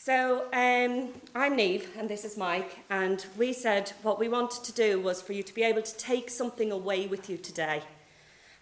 So 0.00 0.44
um, 0.52 1.08
I'm 1.34 1.56
Neve 1.56 1.90
and 1.98 2.08
this 2.08 2.24
is 2.24 2.36
Mike 2.36 2.84
and 2.88 3.26
we 3.36 3.52
said 3.52 3.92
what 4.02 4.20
we 4.20 4.28
wanted 4.28 4.62
to 4.62 4.72
do 4.72 5.00
was 5.00 5.20
for 5.20 5.32
you 5.32 5.42
to 5.42 5.52
be 5.52 5.64
able 5.64 5.82
to 5.82 5.96
take 5.96 6.30
something 6.30 6.70
away 6.70 7.08
with 7.08 7.28
you 7.28 7.36
today. 7.36 7.82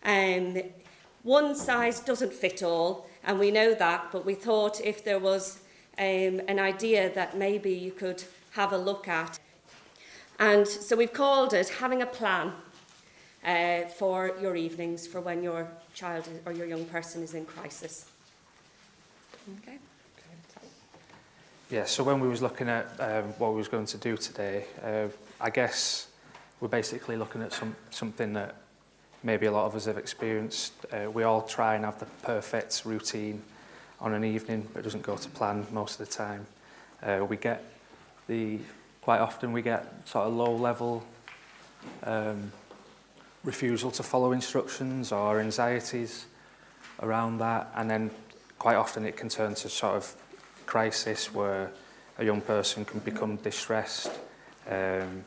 Um, 0.02 0.56
one 1.24 1.54
size 1.54 2.00
doesn't 2.00 2.32
fit 2.32 2.62
all 2.62 3.06
and 3.22 3.38
we 3.38 3.50
know 3.50 3.74
that 3.74 4.08
but 4.12 4.24
we 4.24 4.34
thought 4.34 4.80
if 4.80 5.04
there 5.04 5.18
was 5.18 5.60
um, 5.98 6.40
an 6.48 6.58
idea 6.58 7.12
that 7.12 7.36
maybe 7.36 7.70
you 7.70 7.92
could 7.92 8.24
have 8.52 8.72
a 8.72 8.78
look 8.78 9.06
at. 9.06 9.38
And 10.38 10.66
so 10.66 10.96
we've 10.96 11.12
called 11.12 11.52
it 11.52 11.68
having 11.68 12.00
a 12.00 12.06
plan 12.06 12.54
uh, 13.44 13.82
for 13.82 14.32
your 14.40 14.56
evenings 14.56 15.06
for 15.06 15.20
when 15.20 15.42
your 15.42 15.68
child 15.92 16.26
or 16.46 16.52
your 16.52 16.66
young 16.66 16.86
person 16.86 17.22
is 17.22 17.34
in 17.34 17.44
crisis. 17.44 18.06
Okay. 19.60 19.76
Yeah, 21.68 21.84
so 21.84 22.04
when 22.04 22.20
we 22.20 22.28
was 22.28 22.42
looking 22.42 22.68
at 22.68 22.86
um, 23.00 23.24
what 23.38 23.50
we 23.50 23.56
was 23.56 23.66
going 23.66 23.86
to 23.86 23.98
do 23.98 24.16
today, 24.16 24.66
uh, 24.84 25.08
I 25.40 25.50
guess 25.50 26.06
we're 26.60 26.68
basically 26.68 27.16
looking 27.16 27.42
at 27.42 27.52
some, 27.52 27.74
something 27.90 28.34
that 28.34 28.54
maybe 29.24 29.46
a 29.46 29.50
lot 29.50 29.66
of 29.66 29.74
us 29.74 29.86
have 29.86 29.98
experienced. 29.98 30.72
Uh, 30.92 31.10
we 31.10 31.24
all 31.24 31.42
try 31.42 31.74
and 31.74 31.84
have 31.84 31.98
the 31.98 32.04
perfect 32.22 32.82
routine 32.84 33.42
on 34.00 34.14
an 34.14 34.22
evening, 34.22 34.68
but 34.72 34.78
it 34.78 34.82
doesn't 34.84 35.02
go 35.02 35.16
to 35.16 35.28
plan 35.30 35.66
most 35.72 35.98
of 35.98 36.06
the 36.06 36.12
time. 36.12 36.46
Uh, 37.02 37.26
we 37.28 37.36
get 37.36 37.64
the, 38.28 38.60
quite 39.02 39.18
often 39.18 39.52
we 39.52 39.60
get 39.60 39.92
sort 40.06 40.28
of 40.28 40.34
low 40.34 40.54
level 40.54 41.04
um, 42.04 42.52
refusal 43.42 43.90
to 43.90 44.04
follow 44.04 44.30
instructions 44.30 45.10
or 45.10 45.40
anxieties 45.40 46.26
around 47.02 47.38
that. 47.38 47.72
And 47.74 47.90
then 47.90 48.12
quite 48.56 48.76
often 48.76 49.04
it 49.04 49.16
can 49.16 49.28
turn 49.28 49.56
to 49.56 49.68
sort 49.68 49.96
of 49.96 50.16
crisis 50.66 51.32
where 51.32 51.70
a 52.18 52.24
young 52.24 52.40
person 52.40 52.84
can 52.84 53.00
become 53.00 53.36
distressed. 53.36 54.10
Um, 54.68 55.24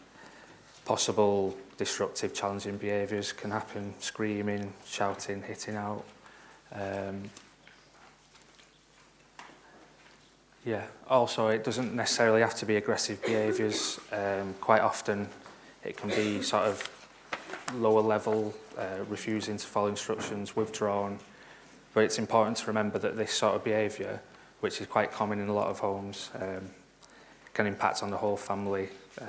possible 0.86 1.56
disruptive, 1.78 2.34
challenging 2.34 2.78
behaviours 2.78 3.32
can 3.32 3.52
happen, 3.52 3.94
screaming, 4.00 4.74
shouting, 4.86 5.42
hitting 5.44 5.76
out. 5.76 6.04
Um, 6.74 7.30
yeah, 10.66 10.86
also 11.10 11.48
it 11.48 11.64
doesn't 11.64 11.96
necessarily 11.96 12.42
have 12.42 12.56
to 12.56 12.66
be 12.66 12.76
aggressive 12.76 13.22
behaviours. 13.22 14.00
Um, 14.12 14.56
quite 14.60 14.82
often 14.82 15.28
it 15.86 15.96
can 15.96 16.10
be 16.10 16.42
sort 16.42 16.64
of 16.64 16.90
lower 17.76 18.02
level, 18.02 18.54
uh, 18.78 19.04
refusing 19.08 19.58
to 19.58 19.66
follow 19.66 19.88
instructions, 19.88 20.56
withdrawn. 20.56 21.20
But 21.94 22.04
it's 22.04 22.20
important 22.20 22.58
to 22.58 22.68
remember 22.68 23.00
that 23.00 23.16
this 23.16 23.32
sort 23.32 23.56
of 23.56 23.64
behaviour 23.64 24.22
which 24.60 24.82
is 24.82 24.88
quite 24.88 25.12
common 25.12 25.40
in 25.40 25.48
a 25.48 25.54
lot 25.54 25.68
of 25.68 25.80
homes, 25.80 26.30
um, 26.36 26.70
can 27.54 27.66
impact 27.66 28.04
on 28.04 28.10
the 28.10 28.18
whole 28.18 28.38
family. 28.38 28.90
Um, 29.22 29.28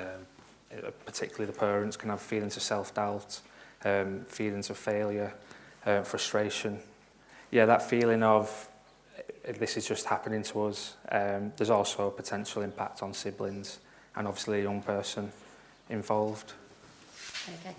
uh, 0.72 0.90
particularly 1.04 1.46
the 1.46 1.58
parents 1.58 1.96
can 1.96 2.10
have 2.10 2.20
feelings 2.20 2.56
of 2.56 2.62
self-doubt, 2.62 3.40
um, 3.84 4.24
feelings 4.28 4.70
of 4.70 4.76
failure, 4.76 5.32
uh, 5.84 6.02
frustration. 6.02 6.78
Yeah, 7.50 7.66
that 7.66 7.82
feeling 7.82 8.22
of 8.22 8.68
uh, 9.18 9.52
this 9.58 9.76
is 9.76 9.86
just 9.86 10.06
happening 10.06 10.44
to 10.44 10.66
us. 10.66 10.94
Um, 11.10 11.52
there's 11.56 11.70
also 11.70 12.06
a 12.06 12.10
potential 12.10 12.62
impact 12.62 13.02
on 13.02 13.12
siblings 13.14 13.80
and 14.14 14.28
obviously 14.28 14.60
a 14.60 14.62
young 14.62 14.82
person 14.82 15.32
involved. 15.88 16.52
Okay. 17.48 17.74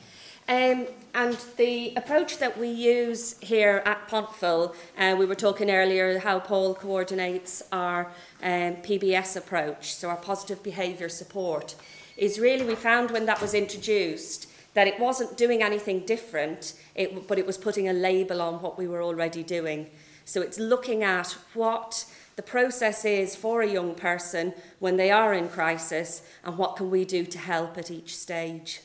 Um, 0.47 0.88
and 1.14 1.38
the 1.58 1.94
approach 1.95 2.38
that 2.38 2.58
we 2.58 2.70
use 2.70 3.38
here 3.39 3.81
at 3.86 4.08
Pontville, 4.08 4.75
uh, 4.97 5.16
we 5.17 5.25
were 5.25 5.36
talking 5.36 5.70
earlier 5.70 6.20
how 6.20 6.39
Paul 6.39 6.73
coordinates 6.73 7.61
our 7.72 8.06
um, 8.42 8.75
PBS 8.78 9.36
approach, 9.36 9.94
so 9.94 10.09
our 10.09 10.16
positive 10.16 10.64
behaviour 10.64 11.09
support, 11.09 11.75
is 12.17 12.39
really 12.39 12.66
we 12.66 12.75
found 12.75 13.12
when 13.12 13.25
that 13.25 13.42
was 13.42 13.53
introduced 13.53 14.47
that 14.73 14.88
it 14.88 15.00
wasn't 15.00 15.38
doing 15.38 15.62
anything 15.62 16.06
different, 16.06 16.73
it, 16.96 17.28
but 17.28 17.38
it 17.38 17.46
was 17.46 17.58
putting 17.58 17.90
a 17.90 17.94
label 17.94 18.41
on 18.41 18.62
what 18.62 18.78
we 18.78 18.88
were 18.88 19.03
already 19.03 19.44
doing. 19.44 19.88
So 20.23 20.41
it's 20.41 20.59
looking 20.59 21.03
at 21.03 21.35
what 21.53 22.06
the 22.38 22.41
process 22.41 23.03
is 23.03 23.35
for 23.35 23.62
a 23.62 23.68
young 23.68 23.96
person 23.96 24.53
when 24.79 24.96
they 24.96 25.12
are 25.12 25.34
in 25.34 25.50
crisis 25.50 26.22
and 26.46 26.58
what 26.58 26.78
can 26.78 26.90
we 26.90 27.03
do 27.03 27.25
to 27.25 27.38
help 27.38 27.78
at 27.78 27.91
each 27.91 28.16
stage. 28.16 28.81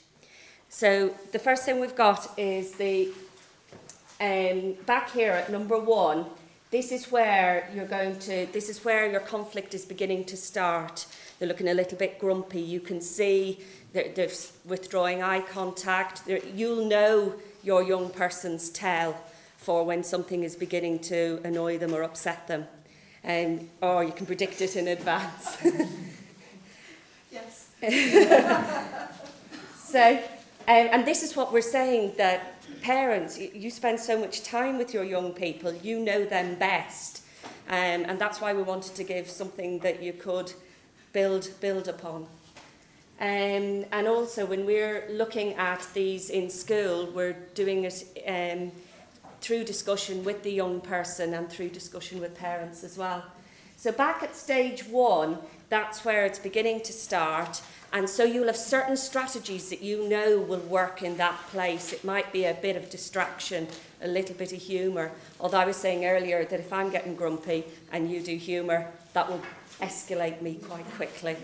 So 0.77 1.15
the 1.33 1.39
first 1.39 1.65
thing 1.65 1.81
we've 1.81 1.97
got 1.97 2.39
is 2.39 2.73
the 2.73 3.09
um, 4.21 4.75
back 4.85 5.11
here 5.11 5.33
at 5.33 5.51
number 5.51 5.79
one. 5.79 6.27
This 6.71 6.93
is 6.93 7.11
where 7.11 7.71
you're 7.75 7.87
going 7.87 8.19
to. 8.19 8.45
This 8.53 8.69
is 8.69 8.85
where 8.85 9.11
your 9.11 9.21
conflict 9.21 9.73
is 9.73 9.87
beginning 9.87 10.27
to 10.27 10.37
start. 10.37 11.07
They're 11.39 11.49
looking 11.49 11.69
a 11.69 11.73
little 11.73 11.97
bit 11.97 12.19
grumpy. 12.19 12.61
You 12.61 12.81
can 12.81 13.01
see 13.01 13.61
they're, 13.95 14.13
they're 14.15 14.29
withdrawing 14.67 15.23
eye 15.23 15.41
contact. 15.41 16.27
They're, 16.27 16.45
you'll 16.45 16.85
know 16.85 17.37
your 17.63 17.83
young 17.83 18.11
person's 18.11 18.69
tell 18.69 19.19
for 19.57 19.83
when 19.83 20.05
something 20.05 20.43
is 20.43 20.57
beginning 20.57 20.99
to 21.05 21.41
annoy 21.43 21.79
them 21.79 21.95
or 21.95 22.03
upset 22.03 22.49
them. 22.49 22.67
Um, 23.25 23.71
or 23.81 24.05
you 24.05 24.13
can 24.13 24.27
predict 24.27 24.61
it 24.61 24.77
in 24.77 24.89
advance. 24.89 25.57
yes. 27.33 27.71
so 29.79 30.23
Um, 30.69 30.89
and 30.91 31.07
this 31.07 31.23
is 31.23 31.37
what 31.37 31.53
we're 31.53 31.61
saying 31.61 32.15
that 32.17 32.61
parents, 32.83 33.39
you 33.39 33.71
spend 33.71 34.01
so 34.01 34.19
much 34.19 34.43
time 34.43 34.79
with 34.79 34.93
your 34.93 35.05
young 35.05 35.33
people, 35.33 35.73
you 35.73 36.01
know 36.01 36.25
them 36.25 36.57
best. 36.57 37.23
Um, 37.69 38.05
and 38.07 38.19
that's 38.19 38.41
why 38.41 38.53
we 38.53 38.63
wanted 38.63 38.97
to 38.97 39.05
give 39.05 39.31
something 39.31 39.79
that 39.81 40.03
you 40.03 40.13
could 40.13 40.53
build, 41.13 41.51
build 41.61 41.87
upon. 41.87 42.27
Um, 43.19 43.85
and 43.93 44.09
also, 44.09 44.45
when 44.45 44.67
we're 44.67 45.07
looking 45.09 45.55
at 45.55 45.87
these 45.95 46.31
in 46.31 46.51
school, 46.51 47.11
we're 47.15 47.37
doing 47.55 47.85
it 47.85 48.05
um, 48.27 48.73
through 49.41 49.65
discussion 49.65 50.25
with 50.25 50.43
the 50.43 50.53
young 50.53 50.81
person 50.81 51.33
and 51.35 51.49
through 51.49 51.69
discussion 51.69 52.21
with 52.21 52.37
parents 52.37 52.83
as 52.83 52.99
well. 52.99 53.25
So, 53.77 53.93
back 53.93 54.23
at 54.23 54.35
stage 54.35 54.87
one, 54.87 55.39
that's 55.69 56.05
where 56.05 56.25
it's 56.25 56.39
beginning 56.39 56.81
to 56.83 56.93
start. 56.93 57.63
And 57.93 58.09
so 58.09 58.25
you'll 58.25 58.47
have 58.47 58.57
certain 58.57 58.97
strategies 58.97 59.71
that 59.71 59.81
you 59.81 60.09
know 60.09 60.39
will 60.39 60.61
work 60.61 61.03
in 61.03 61.17
that 61.17 61.39
place. 61.49 61.93
It 61.93 62.05
might 62.05 62.33
be 62.33 62.45
a 62.45 62.55
bit 62.55 62.77
of 62.77 62.91
distraction, 62.91 63.69
a 64.03 64.09
little 64.09 64.35
bit 64.35 64.53
of 64.53 64.61
humour. 64.61 65.13
Although 65.41 65.59
I 65.59 65.65
was 65.65 65.77
saying 65.77 66.05
earlier 66.05 66.45
that 66.45 66.61
if 66.61 66.73
I'm 66.73 66.91
getting 66.91 67.15
grumpy 67.15 67.65
and 67.93 68.11
you 68.11 68.21
do 68.21 68.37
humour, 68.37 68.87
that 69.13 69.29
will 69.29 69.41
escalate 69.81 70.43
me 70.43 70.55
quite 70.55 70.85
quickly. 70.97 71.37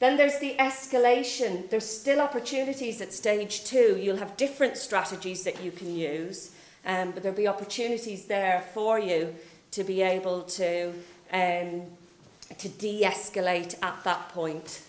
Then 0.00 0.16
there's 0.16 0.38
the 0.38 0.54
escalation. 0.58 1.70
There's 1.70 1.88
still 1.88 2.20
opportunities 2.20 3.00
at 3.00 3.12
stage 3.12 3.64
two. 3.64 3.98
You'll 3.98 4.18
have 4.18 4.36
different 4.36 4.76
strategies 4.76 5.44
that 5.44 5.62
you 5.62 5.70
can 5.70 5.96
use, 5.96 6.50
um, 6.84 7.12
but 7.12 7.22
there'll 7.22 7.36
be 7.36 7.48
opportunities 7.48 8.26
there 8.26 8.64
for 8.74 8.98
you 8.98 9.34
to 9.70 9.84
be 9.84 10.02
able 10.02 10.42
to, 10.42 10.92
um, 11.32 11.82
to 12.58 12.68
de 12.68 13.02
escalate 13.02 13.74
at 13.82 14.02
that 14.04 14.28
point. 14.30 14.82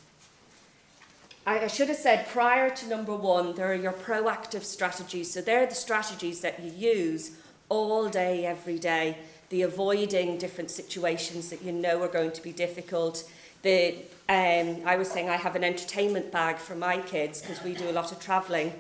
I 1.47 1.67
should 1.67 1.89
have 1.89 1.97
said 1.97 2.27
prior 2.27 2.71
to 2.71 2.87
number 2.87 3.15
one, 3.15 3.53
there 3.53 3.71
are 3.71 3.75
your 3.75 3.93
proactive 3.93 4.63
strategies. 4.63 5.31
So 5.31 5.41
they're 5.41 5.67
the 5.67 5.75
strategies 5.75 6.41
that 6.41 6.59
you 6.59 6.71
use 6.71 7.37
all 7.69 8.09
day, 8.09 8.45
every 8.47 8.79
day. 8.79 9.19
The 9.49 9.61
avoiding 9.61 10.39
different 10.39 10.71
situations 10.71 11.51
that 11.51 11.61
you 11.61 11.71
know 11.71 12.01
are 12.01 12.07
going 12.07 12.31
to 12.31 12.41
be 12.41 12.51
difficult. 12.51 13.29
The, 13.61 13.95
um, 14.27 14.81
I 14.85 14.95
was 14.97 15.09
saying 15.09 15.29
I 15.29 15.35
have 15.35 15.55
an 15.55 15.63
entertainment 15.63 16.31
bag 16.31 16.57
for 16.57 16.75
my 16.75 16.97
kids 16.97 17.41
because 17.41 17.63
we 17.63 17.75
do 17.75 17.89
a 17.89 17.91
lot 17.91 18.11
of 18.11 18.19
travelling. 18.19 18.73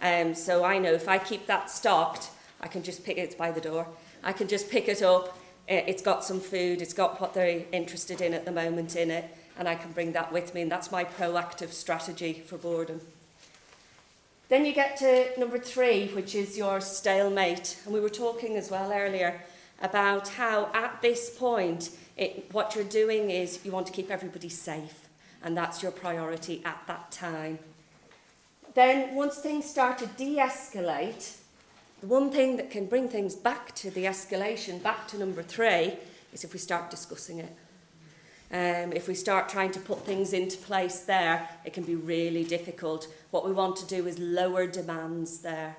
Um, 0.00 0.34
so 0.34 0.64
I 0.64 0.78
know 0.78 0.92
if 0.92 1.08
I 1.08 1.18
keep 1.18 1.46
that 1.46 1.70
stocked, 1.70 2.30
I 2.60 2.68
can 2.68 2.84
just 2.84 3.04
pick 3.04 3.18
it 3.18 3.36
by 3.36 3.50
the 3.50 3.60
door. 3.60 3.88
I 4.22 4.32
can 4.32 4.46
just 4.46 4.70
pick 4.70 4.86
it 4.86 5.02
up. 5.02 5.36
Uh, 5.70 5.82
it's 5.86 6.02
got 6.02 6.24
some 6.24 6.40
food. 6.40 6.82
It's 6.82 6.94
got 6.94 7.20
what 7.20 7.34
they're 7.34 7.64
interested 7.72 8.20
in 8.20 8.34
at 8.34 8.44
the 8.44 8.52
moment 8.52 8.96
in 8.96 9.10
it 9.10 9.36
and 9.58 9.68
I 9.68 9.74
can 9.74 9.92
bring 9.92 10.12
that 10.12 10.32
with 10.32 10.54
me, 10.54 10.62
and 10.62 10.72
that's 10.72 10.90
my 10.90 11.04
proactive 11.04 11.70
strategy 11.70 12.42
for 12.46 12.56
boredom. 12.56 13.00
Then 14.48 14.64
you 14.64 14.72
get 14.72 14.96
to 14.98 15.38
number 15.38 15.58
three, 15.58 16.08
which 16.08 16.34
is 16.34 16.58
your 16.58 16.80
stalemate. 16.80 17.78
And 17.84 17.94
we 17.94 18.00
were 18.00 18.10
talking 18.10 18.56
as 18.56 18.70
well 18.70 18.92
earlier 18.92 19.40
about 19.80 20.28
how 20.28 20.70
at 20.74 21.00
this 21.00 21.30
point, 21.30 21.90
it, 22.16 22.52
what 22.52 22.74
you're 22.74 22.84
doing 22.84 23.30
is 23.30 23.64
you 23.64 23.72
want 23.72 23.86
to 23.86 23.92
keep 23.92 24.10
everybody 24.10 24.48
safe, 24.48 25.08
and 25.42 25.56
that's 25.56 25.82
your 25.82 25.92
priority 25.92 26.62
at 26.64 26.82
that 26.86 27.10
time. 27.10 27.58
Then, 28.74 29.14
once 29.14 29.38
things 29.38 29.68
start 29.68 29.98
to 29.98 30.06
de 30.06 30.36
escalate, 30.36 31.36
the 32.02 32.08
one 32.08 32.30
thing 32.30 32.56
that 32.56 32.68
can 32.68 32.86
bring 32.86 33.08
things 33.08 33.36
back 33.36 33.72
to 33.76 33.88
the 33.88 34.06
escalation, 34.06 34.82
back 34.82 35.06
to 35.06 35.18
number 35.18 35.40
three, 35.40 35.94
is 36.32 36.42
if 36.42 36.52
we 36.52 36.58
start 36.58 36.90
discussing 36.90 37.38
it. 37.38 37.56
Um, 38.50 38.92
if 38.92 39.06
we 39.06 39.14
start 39.14 39.48
trying 39.48 39.70
to 39.70 39.78
put 39.78 40.04
things 40.04 40.32
into 40.32 40.58
place 40.58 41.02
there, 41.02 41.48
it 41.64 41.72
can 41.72 41.84
be 41.84 41.94
really 41.94 42.42
difficult. 42.42 43.06
What 43.30 43.46
we 43.46 43.52
want 43.52 43.76
to 43.76 43.86
do 43.86 44.08
is 44.08 44.18
lower 44.18 44.66
demands 44.66 45.38
there. 45.38 45.76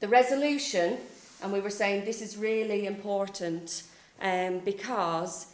The 0.00 0.08
resolution, 0.08 0.98
and 1.42 1.54
we 1.54 1.60
were 1.60 1.70
saying 1.70 2.04
this 2.04 2.20
is 2.20 2.36
really 2.36 2.84
important 2.84 3.84
um, 4.20 4.58
because 4.58 5.46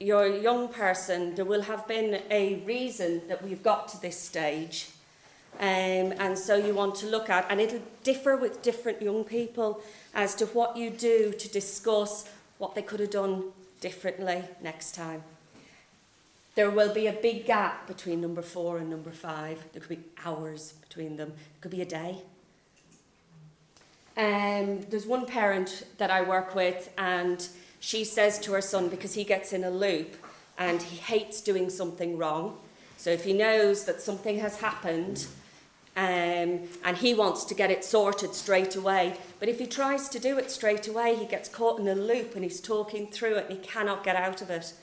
you're 0.00 0.26
young 0.26 0.68
person, 0.68 1.34
there 1.34 1.44
will 1.44 1.62
have 1.62 1.86
been 1.86 2.22
a 2.30 2.62
reason 2.64 3.20
that 3.28 3.44
we've 3.44 3.62
got 3.62 3.88
to 3.88 4.00
this 4.00 4.18
stage. 4.18 4.88
Um, 5.60 6.14
and 6.18 6.38
so 6.38 6.54
you 6.54 6.72
want 6.72 6.94
to 6.96 7.06
look 7.06 7.28
at, 7.28 7.46
and 7.50 7.60
it'll 7.60 7.82
differ 8.04 8.36
with 8.36 8.62
different 8.62 9.02
young 9.02 9.24
people 9.24 9.82
as 10.14 10.34
to 10.36 10.46
what 10.46 10.76
you 10.76 10.90
do 10.90 11.32
to 11.32 11.48
discuss 11.48 12.30
what 12.58 12.74
they 12.74 12.82
could 12.82 13.00
have 13.00 13.10
done 13.10 13.44
differently 13.80 14.44
next 14.62 14.94
time. 14.94 15.22
There 16.54 16.70
will 16.70 16.92
be 16.92 17.06
a 17.06 17.12
big 17.12 17.46
gap 17.46 17.86
between 17.86 18.20
number 18.20 18.42
four 18.42 18.78
and 18.78 18.90
number 18.90 19.10
five. 19.10 19.64
There 19.72 19.80
could 19.80 19.96
be 19.96 20.04
hours 20.24 20.74
between 20.88 21.16
them. 21.16 21.28
It 21.28 21.60
could 21.60 21.70
be 21.70 21.82
a 21.82 21.84
day. 21.84 22.18
Um, 24.16 24.80
there's 24.90 25.06
one 25.06 25.26
parent 25.26 25.84
that 25.98 26.10
I 26.10 26.22
work 26.22 26.56
with, 26.56 26.92
and 26.98 27.46
she 27.78 28.04
says 28.04 28.40
to 28.40 28.52
her 28.52 28.60
son, 28.60 28.88
because 28.88 29.14
he 29.14 29.22
gets 29.22 29.52
in 29.52 29.62
a 29.62 29.70
loop 29.70 30.16
and 30.58 30.82
he 30.82 30.96
hates 30.96 31.40
doing 31.40 31.70
something 31.70 32.18
wrong. 32.18 32.58
So 32.98 33.10
if 33.10 33.22
he 33.22 33.32
knows 33.32 33.84
that 33.84 34.02
something 34.02 34.40
has 34.40 34.56
happened 34.56 35.26
um, 35.96 36.66
and 36.84 36.96
he 36.96 37.14
wants 37.14 37.44
to 37.44 37.54
get 37.54 37.70
it 37.70 37.84
sorted 37.84 38.34
straight 38.34 38.74
away, 38.74 39.16
but 39.38 39.48
if 39.48 39.60
he 39.60 39.66
tries 39.68 40.08
to 40.08 40.18
do 40.18 40.36
it 40.36 40.50
straight 40.50 40.88
away, 40.88 41.14
he 41.14 41.24
gets 41.24 41.48
caught 41.48 41.78
in 41.78 41.86
a 41.86 41.94
loop 41.94 42.34
and 42.34 42.42
he's 42.42 42.60
talking 42.60 43.06
through 43.06 43.36
it 43.36 43.48
and 43.48 43.58
he 43.60 43.64
cannot 43.64 44.02
get 44.02 44.16
out 44.16 44.42
of 44.42 44.50
it. 44.50 44.74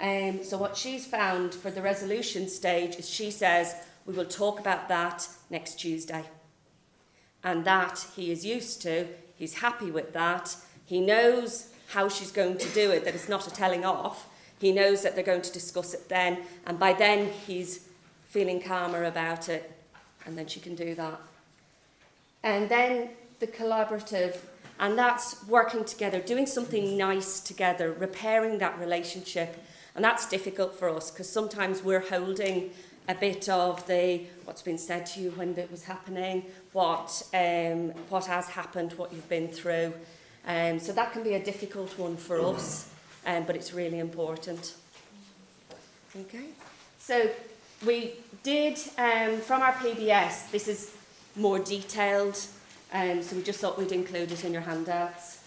Um, 0.00 0.44
so 0.44 0.56
what 0.56 0.76
she's 0.76 1.04
found 1.04 1.52
for 1.52 1.72
the 1.72 1.82
resolution 1.82 2.48
stage 2.48 2.94
is 2.94 3.10
she 3.10 3.32
says, 3.32 3.74
we 4.06 4.14
will 4.14 4.24
talk 4.24 4.60
about 4.60 4.88
that 4.88 5.28
next 5.50 5.80
Tuesday. 5.80 6.26
And 7.42 7.64
that 7.64 8.06
he 8.14 8.30
is 8.30 8.46
used 8.46 8.82
to, 8.82 9.08
he's 9.36 9.54
happy 9.54 9.90
with 9.90 10.12
that, 10.12 10.54
he 10.86 11.00
knows 11.00 11.70
how 11.88 12.08
she's 12.08 12.30
going 12.30 12.58
to 12.58 12.68
do 12.68 12.92
it, 12.92 13.04
that 13.04 13.16
it's 13.16 13.28
not 13.28 13.48
a 13.48 13.50
telling 13.50 13.84
off. 13.84 14.27
He 14.60 14.72
knows 14.72 15.02
that 15.02 15.14
they're 15.14 15.24
going 15.24 15.42
to 15.42 15.52
discuss 15.52 15.94
it 15.94 16.08
then, 16.08 16.38
and 16.66 16.78
by 16.78 16.92
then 16.92 17.30
he's 17.46 17.88
feeling 18.26 18.60
calmer 18.60 19.04
about 19.04 19.48
it, 19.48 19.70
and 20.26 20.36
then 20.36 20.46
she 20.46 20.60
can 20.60 20.74
do 20.74 20.94
that. 20.94 21.20
And 22.42 22.68
then 22.68 23.10
the 23.40 23.46
collaborative, 23.46 24.38
and 24.80 24.98
that's 24.98 25.46
working 25.46 25.84
together, 25.84 26.20
doing 26.20 26.46
something 26.46 26.96
nice 26.96 27.40
together, 27.40 27.92
repairing 27.92 28.58
that 28.58 28.78
relationship. 28.78 29.64
And 29.94 30.04
that's 30.04 30.28
difficult 30.28 30.78
for 30.78 30.88
us 30.88 31.10
because 31.10 31.28
sometimes 31.28 31.82
we're 31.82 31.98
holding 32.08 32.70
a 33.08 33.14
bit 33.14 33.48
of 33.48 33.84
the 33.86 34.22
what's 34.44 34.62
been 34.62 34.78
said 34.78 35.06
to 35.06 35.20
you 35.20 35.30
when 35.32 35.56
it 35.56 35.70
was 35.70 35.82
happening, 35.84 36.44
what 36.72 37.22
um, 37.34 37.88
what 38.08 38.26
has 38.26 38.48
happened, 38.48 38.92
what 38.92 39.12
you've 39.12 39.28
been 39.28 39.48
through. 39.48 39.92
Um, 40.46 40.78
so 40.78 40.92
that 40.92 41.12
can 41.12 41.22
be 41.24 41.34
a 41.34 41.44
difficult 41.44 41.98
one 41.98 42.16
for 42.16 42.40
us, 42.40 42.90
um, 43.26 43.44
but 43.44 43.56
it's 43.56 43.72
really 43.72 43.98
important. 43.98 44.74
Okay. 46.16 46.46
So 46.98 47.30
we 47.86 48.14
did 48.42 48.78
um, 48.98 49.38
from 49.40 49.62
our 49.62 49.72
PBS. 49.74 50.50
This 50.50 50.68
is 50.68 50.94
more 51.36 51.58
detailed, 51.58 52.38
um, 52.92 53.22
so 53.22 53.36
we 53.36 53.42
just 53.42 53.60
thought 53.60 53.78
we'd 53.78 53.92
include 53.92 54.32
it 54.32 54.44
in 54.44 54.52
your 54.52 54.62
handouts. 54.62 55.44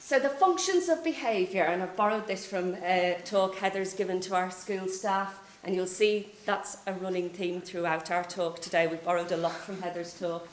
So 0.00 0.18
the 0.18 0.28
functions 0.28 0.88
of 0.90 1.02
behaviour, 1.02 1.62
and 1.62 1.82
I've 1.82 1.96
borrowed 1.96 2.26
this 2.26 2.44
from 2.44 2.74
a 2.82 3.18
talk 3.24 3.54
Heather's 3.56 3.94
given 3.94 4.20
to 4.20 4.34
our 4.34 4.50
school 4.50 4.88
staff, 4.88 5.38
and 5.64 5.74
you'll 5.74 5.86
see 5.86 6.28
that's 6.44 6.78
a 6.86 6.92
running 6.92 7.30
theme 7.30 7.60
throughout 7.60 8.10
our 8.10 8.24
talk 8.24 8.60
today. 8.60 8.86
We've 8.88 9.02
borrowed 9.02 9.32
a 9.32 9.36
lot 9.36 9.54
from 9.54 9.80
Heather's 9.80 10.18
talk. 10.18 10.46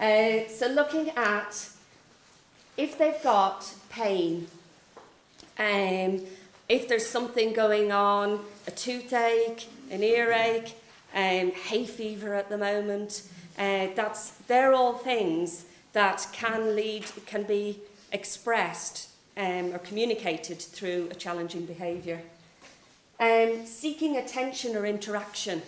Uh, 0.00 0.48
so 0.48 0.68
looking 0.68 1.10
at 1.10 1.68
if 2.76 2.96
they've 2.96 3.22
got 3.22 3.74
pain, 3.92 4.48
um, 5.58 6.20
if 6.68 6.88
there's 6.88 7.06
something 7.06 7.52
going 7.52 7.92
on, 7.92 8.40
a 8.66 8.70
toothache, 8.70 9.68
an 9.90 10.02
earache, 10.02 10.74
um, 11.14 11.52
hay 11.52 11.84
fever 11.84 12.34
at 12.34 12.48
the 12.48 12.56
moment, 12.56 13.22
uh, 13.58 13.88
that's, 13.94 14.30
they're 14.48 14.72
all 14.72 14.94
things 14.94 15.66
that 15.92 16.26
can 16.32 16.74
lead, 16.74 17.04
can 17.26 17.42
be 17.42 17.78
expressed 18.10 19.10
um, 19.36 19.74
or 19.74 19.78
communicated 19.78 20.58
through 20.58 21.08
a 21.10 21.14
challenging 21.14 21.66
behaviour. 21.66 22.22
Um, 23.20 23.66
seeking 23.66 24.16
attention 24.16 24.74
or 24.74 24.86
interaction 24.86 25.62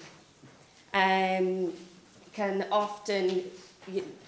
um, 0.93 1.73
can 2.32 2.67
often 2.73 3.44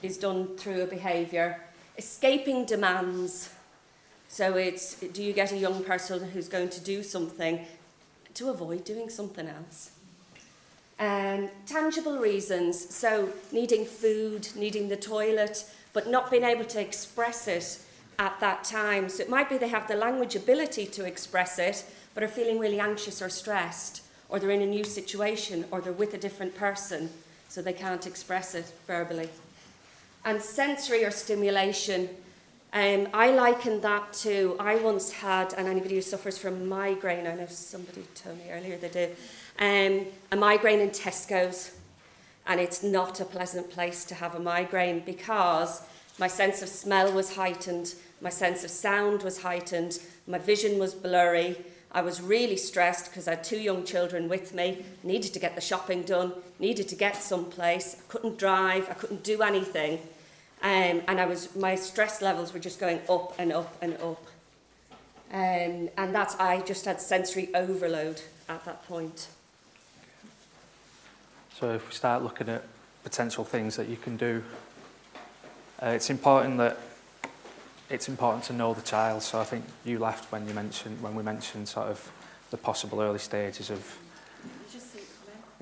is 0.03 0.19
done 0.19 0.57
through 0.57 0.83
a 0.83 0.87
behaviour. 0.87 1.61
Escaping 1.97 2.67
demands. 2.67 3.51
So 4.37 4.53
it's 4.53 4.97
do 4.97 5.23
you 5.23 5.33
get 5.33 5.51
a 5.53 5.57
young 5.57 5.83
person 5.83 6.29
who's 6.29 6.47
going 6.47 6.69
to 6.69 6.81
do 6.81 7.03
something 7.03 7.65
to 8.35 8.51
avoid 8.51 8.85
doing 8.85 9.09
something 9.09 9.49
else? 9.49 9.93
Um, 11.01 11.49
tangible 11.65 12.19
reasons, 12.19 12.95
so 12.95 13.31
needing 13.51 13.87
food, 13.87 14.47
needing 14.55 14.91
the 14.91 14.97
toilet, 14.99 15.65
but 15.95 16.07
not 16.07 16.31
being 16.31 16.45
able 16.45 16.67
to 16.67 16.79
express 16.79 17.49
it 17.49 17.79
at 18.19 18.39
that 18.41 18.63
time. 18.63 19.09
So 19.09 19.23
it 19.23 19.31
might 19.31 19.49
be 19.49 19.57
they 19.57 19.69
have 19.69 19.89
the 19.89 19.97
language 19.97 20.37
ability 20.37 20.85
to 20.85 21.07
express 21.07 21.59
it, 21.59 21.87
but 22.13 22.23
are 22.23 22.29
feeling 22.29 22.59
really 22.59 22.79
anxious 22.79 23.23
or 23.23 23.31
stressed, 23.31 24.03
or 24.29 24.39
they're 24.39 24.51
in 24.51 24.61
a 24.61 24.67
new 24.67 24.85
situation, 24.85 25.65
or 25.71 25.81
they're 25.81 25.95
with 25.95 26.13
a 26.13 26.19
different 26.19 26.55
person, 26.55 27.09
so 27.49 27.63
they 27.63 27.73
can't 27.73 28.07
express 28.07 28.55
it 28.55 28.71
verbally. 28.87 29.31
And 30.27 30.43
sensory 30.43 31.07
or 31.07 31.11
stimulation, 31.11 32.11
Um, 32.73 33.09
I 33.15 33.31
liken 33.31 33.81
that 33.81 34.13
to, 34.15 34.57
I 34.59 34.77
once 34.77 35.13
had, 35.13 35.55
and 35.55 35.67
anybody 35.67 35.95
who 35.95 36.03
suffers 36.03 36.37
from 36.37 36.69
migraine, 36.69 37.27
I 37.27 37.35
know 37.35 37.47
somebody 37.47 38.03
told 38.15 38.39
me 38.39 38.51
earlier 38.51 38.77
they 38.77 38.89
do, 38.89 39.09
um, 39.59 40.07
a 40.33 40.37
migraine 40.37 40.81
in 40.81 40.91
Tesco's. 40.91 41.73
And 42.47 42.61
it's 42.61 42.83
not 42.83 43.21
a 43.21 43.25
pleasant 43.25 43.71
place 43.71 44.05
to 44.05 44.15
have 44.15 44.35
a 44.35 44.39
migraine 44.39 45.01
because 45.01 45.83
my 46.19 46.29
sense 46.29 46.63
of 46.63 46.69
smell 46.69 47.13
was 47.13 47.35
heightened, 47.35 47.95
my 48.21 48.31
sense 48.31 48.63
of 48.63 48.71
sound 48.71 49.23
was 49.23 49.43
heightened, 49.43 49.99
my 50.27 50.39
vision 50.39 50.79
was 50.79 50.95
blurry. 50.95 51.57
I 51.93 52.03
was 52.03 52.21
really 52.21 52.57
stressed 52.57 53.07
because 53.07 53.27
I 53.27 53.33
had 53.33 53.45
two 53.45 53.59
young 53.59 53.85
children 53.85 54.29
with 54.29 54.55
me, 54.55 54.85
needed 55.03 55.33
to 55.33 55.39
get 55.39 55.55
the 55.55 55.61
shopping 55.61 56.03
done, 56.03 56.33
needed 56.59 56.89
to 56.89 56.95
get 56.95 57.23
someplace, 57.23 57.97
I 57.97 58.13
couldn't 58.13 58.39
drive, 58.39 58.89
I 58.91 58.95
couldn't 58.95 59.23
do 59.23 59.41
anything. 59.41 60.01
Um, 60.63 61.03
and 61.07 61.21
I 61.21 61.27
was, 61.27 61.55
my 61.55 61.75
stress 61.75 62.23
levels 62.23 62.53
were 62.53 62.59
just 62.59 62.81
going 62.81 63.01
up 63.09 63.35
and 63.39 63.53
up 63.53 63.77
and 63.83 63.95
up. 63.95 64.27
Um, 65.33 65.91
and 65.97 66.15
that's, 66.15 66.35
I 66.37 66.61
just 66.61 66.85
had 66.85 67.01
sensory 67.01 67.55
overload 67.55 68.23
at 68.49 68.65
that 68.65 68.87
point. 68.87 69.29
So 71.59 71.73
if 71.73 71.89
we 71.89 71.95
start 71.95 72.23
looking 72.23 72.49
at 72.49 72.65
potential 73.03 73.45
things 73.45 73.77
that 73.77 73.89
you 73.89 73.97
can 73.97 74.17
do, 74.17 74.43
uh, 75.83 75.87
it's 75.89 76.11
important 76.11 76.59
that 76.59 76.79
it's 77.89 78.09
important 78.09 78.45
to 78.45 78.53
know 78.53 78.75
the 78.75 78.83
child. 78.83 79.23
So 79.23 79.41
I 79.41 79.45
think 79.45 79.65
you 79.85 79.99
laughed 79.99 80.31
when 80.33 80.47
you 80.49 80.55
mentioned 80.55 81.01
when 81.03 81.15
we 81.15 81.23
mentioned 81.23 81.69
sort 81.69 81.89
of 81.89 82.11
the 82.51 82.57
possible 82.57 83.01
early 83.01 83.19
stages 83.19 83.71
of. 83.71 83.99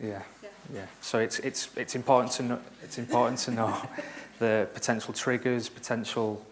Yeah, 0.02 0.22
yeah. 0.42 0.48
yeah. 0.72 0.86
So 1.00 1.18
it's 1.18 1.38
it's 1.40 1.68
it's 1.76 1.94
important 1.94 2.32
to 2.34 2.42
know 2.42 2.58
it's 2.82 2.98
important 2.98 3.38
to 3.40 3.50
know 3.50 3.76
the 4.44 4.68
potential 4.74 5.14
triggers, 5.14 5.70
potential 5.70 6.44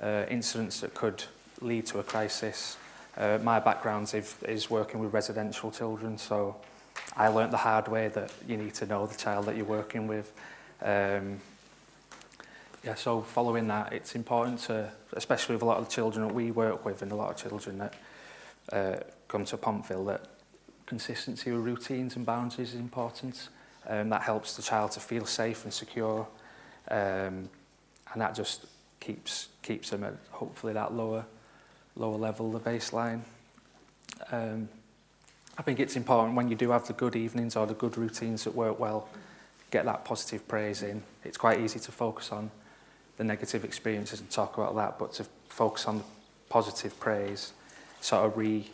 uh, 0.00 0.24
incidents 0.28 0.80
that 0.80 0.94
could 0.94 1.24
lead 1.60 1.84
to 1.84 1.98
a 1.98 2.02
crisis. 2.04 2.76
Uh, 3.16 3.38
my 3.42 3.58
background 3.58 4.14
is, 4.14 4.36
is 4.46 4.70
working 4.70 5.00
with 5.00 5.12
residential 5.12 5.72
children, 5.72 6.16
so 6.16 6.54
I 7.16 7.26
learnt 7.26 7.50
the 7.50 7.56
hard 7.56 7.88
way 7.88 8.06
that 8.06 8.32
you 8.46 8.56
need 8.56 8.74
to 8.74 8.86
know 8.86 9.04
the 9.06 9.16
child 9.16 9.46
that 9.46 9.56
you're 9.56 9.66
working 9.66 10.06
with. 10.06 10.32
Um, 10.80 11.40
yeah, 12.84 12.94
so 12.94 13.20
following 13.22 13.66
that, 13.66 13.92
it's 13.92 14.14
important 14.14 14.60
to, 14.60 14.88
especially 15.14 15.56
with 15.56 15.62
a 15.62 15.66
lot 15.66 15.78
of 15.78 15.86
the 15.86 15.90
children 15.90 16.28
that 16.28 16.34
we 16.34 16.52
work 16.52 16.84
with 16.84 17.02
and 17.02 17.10
a 17.10 17.16
lot 17.16 17.30
of 17.30 17.36
children 17.36 17.78
that 17.78 17.94
uh, 18.72 18.96
come 19.26 19.44
to 19.46 19.56
Pontville, 19.56 20.06
that 20.06 20.22
consistency 20.86 21.50
with 21.50 21.64
routines 21.64 22.14
and 22.14 22.24
boundaries 22.24 22.74
is 22.74 22.80
important. 22.80 23.48
Um, 23.88 24.08
that 24.10 24.22
helps 24.22 24.54
the 24.54 24.62
child 24.62 24.92
to 24.92 25.00
feel 25.00 25.26
safe 25.26 25.64
and 25.64 25.74
secure, 25.74 26.28
um, 26.90 27.48
and 28.12 28.16
that 28.20 28.34
just 28.34 28.66
keeps 28.98 29.48
keeps 29.62 29.90
them 29.90 30.04
at 30.04 30.14
hopefully 30.30 30.72
that 30.72 30.92
lower 30.92 31.24
lower 31.96 32.16
level, 32.16 32.50
the 32.50 32.60
baseline. 32.60 33.20
Um, 34.30 34.68
I 35.58 35.62
think 35.62 35.80
it's 35.80 35.96
important 35.96 36.36
when 36.36 36.48
you 36.48 36.56
do 36.56 36.70
have 36.70 36.86
the 36.86 36.92
good 36.92 37.16
evenings 37.16 37.56
or 37.56 37.66
the 37.66 37.74
good 37.74 37.98
routines 37.98 38.44
that 38.44 38.54
work 38.54 38.78
well, 38.78 39.08
get 39.70 39.84
that 39.84 40.04
positive 40.04 40.46
praise 40.48 40.82
in. 40.82 41.02
It's 41.24 41.36
quite 41.36 41.60
easy 41.60 41.78
to 41.80 41.92
focus 41.92 42.32
on 42.32 42.50
the 43.18 43.24
negative 43.24 43.64
experiences 43.64 44.20
and 44.20 44.30
talk 44.30 44.56
about 44.56 44.74
that, 44.76 44.98
but 44.98 45.12
to 45.14 45.26
focus 45.48 45.86
on 45.86 45.98
the 45.98 46.04
positive 46.48 46.98
praise 46.98 47.52
sort 48.00 48.24
of 48.24 48.36
re, 48.36 48.70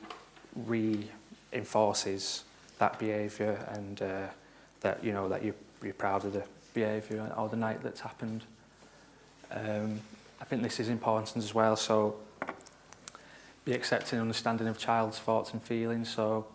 reinforces 0.55 2.45
that 2.79 2.99
behaviour 2.99 3.67
and 3.73 4.03
uh, 4.03 4.27
that 4.81 5.03
you 5.03 5.13
know 5.13 5.29
that 5.29 5.45
you're, 5.45 5.55
you're 5.83 5.95
proud 5.95 6.25
of 6.25 6.33
the 6.33 6.45
behaviour 6.77 7.33
or 7.37 7.49
the 7.49 7.57
night 7.57 7.83
that's 7.83 8.01
happened. 8.01 8.45
Um, 9.51 10.01
I 10.41 10.45
think 10.45 10.63
this 10.63 10.79
is 10.79 10.89
important 10.89 11.37
as 11.39 11.55
well. 11.55 11.75
So 11.75 12.17
be 13.65 13.73
accepting 13.73 14.19
and 14.19 14.27
understanding 14.29 14.69
of 14.69 14.79
child's 14.79 15.19
thoughts 15.19 15.53
and 15.53 15.63
feelings. 15.63 16.09
So 16.09 16.47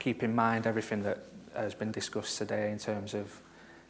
keep 0.00 0.22
in 0.22 0.34
mind 0.34 0.66
everything 0.66 1.02
that 1.04 1.18
has 1.54 1.74
been 1.74 1.92
discussed 1.92 2.36
today 2.36 2.72
in 2.72 2.78
terms 2.78 3.14
of 3.14 3.40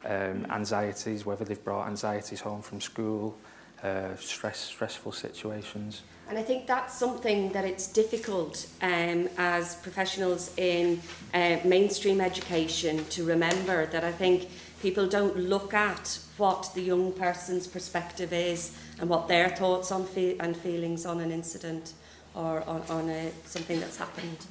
um, 0.04 0.46
anxieties, 0.50 1.24
whether 1.26 1.44
they've 1.44 1.64
brought 1.64 1.88
anxieties 1.88 2.40
home 2.40 2.62
from 2.62 2.80
school, 2.80 3.34
uh, 3.82 4.14
stress, 4.16 4.58
stressful 4.58 5.12
situations. 5.12 6.02
And 6.28 6.36
I 6.38 6.42
think 6.42 6.66
that's 6.66 6.94
something 6.94 7.50
that 7.52 7.64
it's 7.64 7.86
difficult 7.90 8.66
um, 8.82 9.28
as 9.38 9.76
professionals 9.76 10.52
in 10.58 11.00
uh, 11.32 11.56
mainstream 11.64 12.20
education 12.20 13.04
to 13.06 13.24
remember 13.24 13.86
that 13.86 14.04
I 14.04 14.12
think 14.12 14.48
people 14.80 15.06
don't 15.06 15.36
look 15.36 15.74
at 15.74 16.18
what 16.36 16.70
the 16.74 16.80
young 16.80 17.12
person's 17.12 17.66
perspective 17.66 18.32
is 18.32 18.76
and 19.00 19.08
what 19.08 19.28
their 19.28 19.48
thoughts 19.48 19.90
on 19.90 20.04
fe 20.04 20.36
and 20.38 20.56
feelings 20.56 21.04
on 21.06 21.20
an 21.20 21.30
incident 21.30 21.94
or 22.34 22.62
on, 22.68 22.82
on 22.88 23.08
a, 23.08 23.32
something 23.44 23.80
that's 23.80 23.96
happened. 23.96 24.46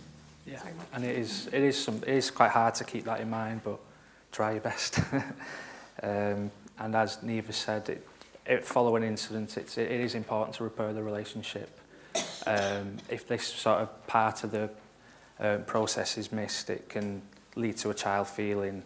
Yeah, 0.46 0.62
and 0.93 1.03
it 1.03 1.17
is, 1.17 1.48
it, 1.48 1.62
is 1.62 1.77
some, 1.81 1.98
it 1.98 2.10
is 2.10 2.31
quite 2.31 2.51
hard 2.51 2.75
to 2.75 2.84
keep 2.84 3.03
that 3.05 3.19
in 3.19 3.29
mind, 3.29 3.62
but 3.63 3.79
try 4.31 4.51
your 4.53 4.62
best. 4.62 5.00
um, 6.03 6.51
and 6.79 6.96
as 6.96 7.22
Neva 7.22 7.51
said, 7.51 7.89
it, 7.89 8.07
it, 8.46 8.65
following 8.65 9.03
incident, 9.03 9.57
it's, 9.57 9.77
it 9.77 9.91
is 9.91 10.15
important 10.15 10.55
to 10.57 10.63
repair 10.63 10.93
the 10.93 11.03
relationship. 11.03 11.79
Um, 12.46 12.98
if 13.10 13.27
this 13.27 13.46
sort 13.46 13.79
of 13.79 14.07
part 14.07 14.43
of 14.43 14.51
the 14.51 14.69
uh, 15.39 15.57
process 15.60 16.17
is 16.17 16.31
missed, 16.31 16.69
it 16.69 16.88
can 16.88 17.22
lead 17.55 17.77
to 17.77 17.89
a 17.89 17.93
child 17.93 18.27
feeling 18.27 18.84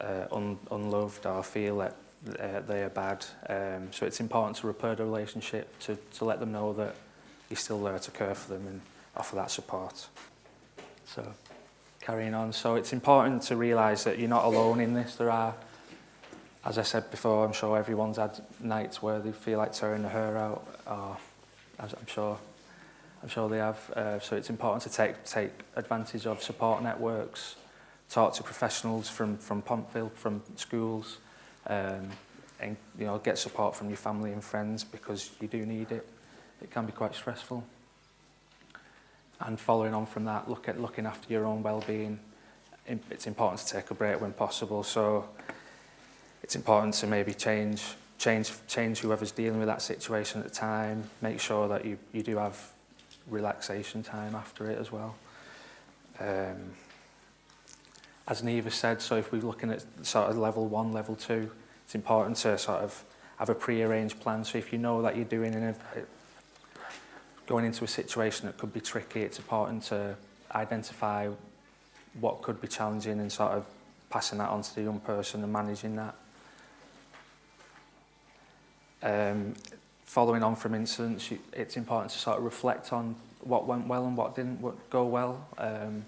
uh, 0.00 0.26
un 0.32 0.58
unloved 0.70 1.26
or 1.26 1.42
feel 1.42 1.78
that 1.78 1.96
uh, 2.38 2.60
they 2.60 2.82
are 2.82 2.90
bad. 2.90 3.24
Um, 3.48 3.92
so 3.92 4.06
it's 4.06 4.20
important 4.20 4.56
to 4.58 4.66
repair 4.66 4.94
the 4.94 5.04
relationship, 5.04 5.78
to, 5.80 5.96
to 6.14 6.24
let 6.24 6.40
them 6.40 6.52
know 6.52 6.72
that 6.74 6.94
you're 7.48 7.56
still 7.56 7.82
there 7.82 7.98
to 7.98 8.10
care 8.10 8.34
for 8.34 8.52
them 8.52 8.66
and 8.66 8.80
offer 9.16 9.36
that 9.36 9.50
support. 9.50 10.08
So 11.06 11.34
carrying 12.00 12.34
on. 12.34 12.52
So 12.52 12.76
it's 12.76 12.92
important 12.92 13.42
to 13.44 13.56
realise 13.56 14.04
that 14.04 14.18
you're 14.18 14.28
not 14.28 14.44
alone 14.44 14.80
in 14.80 14.94
this. 14.94 15.16
There 15.16 15.30
are, 15.30 15.54
as 16.64 16.78
I 16.78 16.82
said 16.82 17.10
before, 17.10 17.44
I'm 17.44 17.52
sure 17.52 17.76
everyone's 17.76 18.16
had 18.16 18.40
nights 18.60 19.02
where 19.02 19.20
they 19.20 19.32
feel 19.32 19.58
like 19.58 19.72
tearing 19.72 20.02
the 20.02 20.08
hair 20.08 20.36
out, 20.36 20.66
or 20.86 21.16
as 21.78 21.92
I'm 21.92 22.06
sure 22.06 22.38
I'm 23.22 23.28
sure 23.28 23.48
they 23.48 23.58
have. 23.58 23.90
Uh, 23.90 24.20
so 24.20 24.36
it's 24.36 24.50
important 24.50 24.82
to 24.82 24.90
take 24.90 25.24
take 25.24 25.50
advantage 25.76 26.26
of 26.26 26.42
support 26.42 26.82
networks 26.82 27.56
talk 28.10 28.34
to 28.34 28.42
professionals 28.42 29.08
from 29.08 29.36
from 29.38 29.62
Pontville, 29.62 30.12
from 30.12 30.42
schools, 30.56 31.18
um, 31.66 32.08
and 32.60 32.76
you 32.98 33.06
know 33.06 33.18
get 33.18 33.38
support 33.38 33.76
from 33.76 33.88
your 33.88 33.96
family 33.96 34.32
and 34.32 34.42
friends 34.42 34.84
because 34.84 35.30
you 35.40 35.48
do 35.48 35.64
need 35.64 35.92
it. 35.92 36.08
It 36.62 36.70
can 36.70 36.86
be 36.86 36.92
quite 36.92 37.14
stressful. 37.14 37.64
And 39.40 39.58
following 39.60 39.94
on 39.94 40.06
from 40.06 40.24
that, 40.24 40.48
look 40.48 40.68
at 40.68 40.80
looking 40.80 41.06
after 41.06 41.32
your 41.32 41.46
own 41.46 41.62
well-being. 41.62 42.18
It's 42.86 43.26
important 43.26 43.60
to 43.60 43.74
take 43.74 43.90
a 43.90 43.94
break 43.94 44.20
when 44.20 44.32
possible. 44.32 44.82
So 44.82 45.28
it's 46.42 46.56
important 46.56 46.94
to 46.94 47.06
maybe 47.06 47.34
change 47.34 47.82
change 48.18 48.50
change 48.66 48.98
whoever's 48.98 49.30
dealing 49.30 49.58
with 49.58 49.68
that 49.68 49.82
situation 49.82 50.40
at 50.40 50.48
the 50.48 50.54
time. 50.54 51.04
Make 51.22 51.38
sure 51.40 51.68
that 51.68 51.84
you 51.84 51.98
you 52.12 52.22
do 52.22 52.38
have 52.38 52.58
relaxation 53.28 54.02
time 54.02 54.34
after 54.34 54.70
it 54.70 54.78
as 54.78 54.90
well. 54.90 55.14
Um, 56.18 56.72
as 58.28 58.42
Neva 58.42 58.70
said, 58.70 59.00
so 59.00 59.16
if 59.16 59.32
we're 59.32 59.40
looking 59.40 59.70
at 59.70 59.82
sort 60.02 60.30
of 60.30 60.36
level 60.36 60.66
one, 60.66 60.92
level 60.92 61.16
two, 61.16 61.50
it's 61.84 61.94
important 61.94 62.36
to 62.36 62.58
sort 62.58 62.82
of 62.82 63.02
have 63.38 63.48
a 63.48 63.54
pre-arranged 63.54 64.20
plan. 64.20 64.44
So 64.44 64.58
if 64.58 64.70
you 64.70 64.78
know 64.78 65.00
that 65.00 65.16
you're 65.16 65.24
doing 65.24 65.54
in 65.54 65.62
a, 65.62 65.74
going 67.46 67.64
into 67.64 67.84
a 67.84 67.88
situation 67.88 68.46
that 68.46 68.58
could 68.58 68.72
be 68.72 68.80
tricky, 68.80 69.22
it's 69.22 69.38
important 69.38 69.82
to 69.84 70.14
identify 70.54 71.30
what 72.20 72.42
could 72.42 72.60
be 72.60 72.68
challenging 72.68 73.18
and 73.18 73.32
sort 73.32 73.52
of 73.52 73.64
passing 74.10 74.38
that 74.38 74.50
on 74.50 74.60
to 74.60 74.74
the 74.74 74.82
young 74.82 75.00
person 75.00 75.42
and 75.42 75.52
managing 75.52 75.96
that. 75.96 76.14
Um, 79.02 79.54
following 80.04 80.42
on 80.42 80.54
from 80.54 80.74
incidents, 80.74 81.30
it's 81.54 81.78
important 81.78 82.10
to 82.10 82.18
sort 82.18 82.36
of 82.36 82.44
reflect 82.44 82.92
on 82.92 83.14
what 83.40 83.66
went 83.66 83.86
well 83.86 84.06
and 84.06 84.16
what 84.16 84.36
didn't 84.36 84.60
go 84.90 85.06
well. 85.06 85.46
Um, 85.56 86.04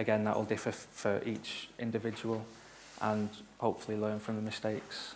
again, 0.00 0.24
that 0.24 0.34
will 0.34 0.44
differ 0.44 0.72
for 0.72 1.22
each 1.24 1.68
individual 1.78 2.44
and 3.00 3.28
hopefully 3.58 3.96
learn 3.96 4.18
from 4.18 4.36
the 4.36 4.42
mistakes. 4.42 5.14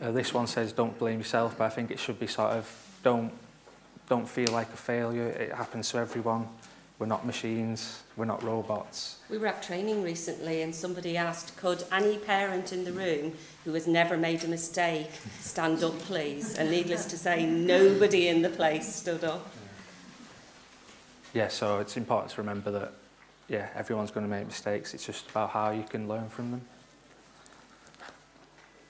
Uh, 0.00 0.10
this 0.10 0.34
one 0.34 0.46
says 0.46 0.72
don't 0.72 0.98
blame 0.98 1.18
yourself, 1.18 1.56
but 1.56 1.64
I 1.64 1.68
think 1.68 1.90
it 1.90 1.98
should 1.98 2.18
be 2.18 2.26
sort 2.26 2.52
of 2.52 2.98
don't, 3.02 3.32
don't 4.08 4.28
feel 4.28 4.52
like 4.52 4.68
a 4.68 4.76
failure. 4.76 5.28
It 5.28 5.52
happens 5.52 5.90
to 5.90 5.98
everyone. 5.98 6.48
We're 6.98 7.06
not 7.06 7.24
machines, 7.24 8.02
we're 8.16 8.24
not 8.24 8.42
robots. 8.42 9.18
We 9.30 9.38
were 9.38 9.46
at 9.46 9.62
training 9.62 10.02
recently 10.02 10.62
and 10.62 10.74
somebody 10.74 11.16
asked, 11.16 11.56
could 11.56 11.84
any 11.92 12.18
parent 12.18 12.72
in 12.72 12.84
the 12.84 12.92
room 12.92 13.34
who 13.64 13.72
has 13.74 13.86
never 13.86 14.16
made 14.16 14.42
a 14.42 14.48
mistake 14.48 15.10
stand 15.38 15.84
up, 15.84 15.96
please? 16.00 16.56
And 16.56 16.72
needless 16.72 17.06
to 17.06 17.16
say, 17.16 17.46
nobody 17.46 18.26
in 18.26 18.42
the 18.42 18.48
place 18.48 18.92
stood 18.92 19.22
up. 19.22 19.46
yeah, 21.34 21.48
so 21.48 21.78
it's 21.80 21.96
important 21.96 22.32
to 22.32 22.40
remember 22.40 22.70
that, 22.70 22.92
yeah, 23.48 23.68
everyone's 23.74 24.10
going 24.10 24.26
to 24.26 24.30
make 24.30 24.46
mistakes. 24.46 24.94
It's 24.94 25.06
just 25.06 25.30
about 25.30 25.50
how 25.50 25.70
you 25.70 25.84
can 25.84 26.08
learn 26.08 26.28
from 26.28 26.50
them. 26.50 26.60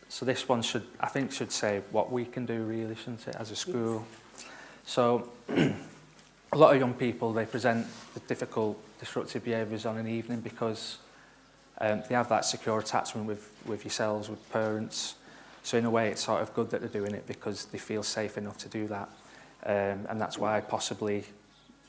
So 0.09 0.25
this 0.25 0.49
one 0.49 0.63
should, 0.63 0.87
I 1.01 1.07
think, 1.09 1.33
should 1.33 1.53
say 1.53 1.83
what 1.91 2.11
we 2.11 2.25
can 2.25 2.47
do 2.47 2.63
really, 2.63 2.95
shouldn't 2.95 3.27
it, 3.29 3.37
as 3.39 3.51
a 3.51 3.57
school? 3.57 4.05
Yes. 4.07 4.49
So 4.85 5.29
a 5.49 6.57
lot 6.57 6.75
of 6.75 6.81
young 6.81 6.95
people, 6.95 7.33
they 7.33 7.45
present 7.45 7.87
the 8.15 8.21
difficult, 8.21 8.81
disruptive 8.99 9.45
behaviours 9.45 9.85
on 9.85 9.99
an 9.99 10.09
evening 10.09 10.41
because 10.41 10.99
um, 11.81 12.03
they 12.09 12.15
have 12.15 12.29
that 12.31 12.45
secure 12.45 12.79
attachment 12.79 13.27
with, 13.27 13.53
with 13.67 13.85
yourselves, 13.85 14.31
with 14.31 14.51
parents. 14.51 15.17
So 15.63 15.77
in 15.77 15.85
a 15.85 15.91
way, 15.91 16.09
it's 16.09 16.25
sort 16.25 16.41
of 16.41 16.55
good 16.55 16.71
that 16.71 16.81
they're 16.81 16.89
doing 16.89 17.15
it 17.15 17.27
because 17.27 17.67
they 17.67 17.79
feel 17.79 18.03
safe 18.03 18.39
enough 18.39 18.57
to 18.59 18.69
do 18.69 18.89
that. 18.89 19.09
Um, 19.67 20.07
and 20.09 20.21
that's 20.21 20.39
why 20.39 20.61
possibly 20.61 21.25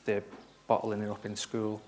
they're 0.04 0.24
bottling 0.66 1.02
it 1.02 1.10
up 1.10 1.24
in 1.26 1.36
school. 1.36 1.80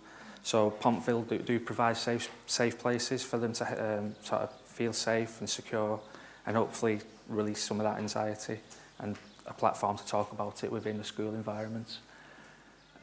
So 0.42 0.71
Pontville 0.71 1.28
do, 1.28 1.38
do 1.38 1.61
provide 1.61 1.97
safe, 1.97 2.28
safe 2.47 2.78
places 2.78 3.23
for 3.23 3.38
them 3.38 3.52
to 3.54 3.99
um, 3.99 4.14
sort 4.23 4.42
of 4.42 4.52
feel 4.66 4.92
safe 4.92 5.38
and 5.40 5.49
secure 5.49 6.00
and 6.47 6.57
hopefully 6.57 7.00
release 7.28 7.62
some 7.62 7.78
of 7.78 7.85
that 7.85 7.99
anxiety 7.99 8.59
and 8.99 9.16
a 9.47 9.52
platform 9.52 9.97
to 9.99 10.07
talk 10.07 10.33
about 10.33 10.64
it 10.64 10.73
within 10.73 10.99
the 10.99 11.04
school 11.04 11.35
environment. 11.35 11.99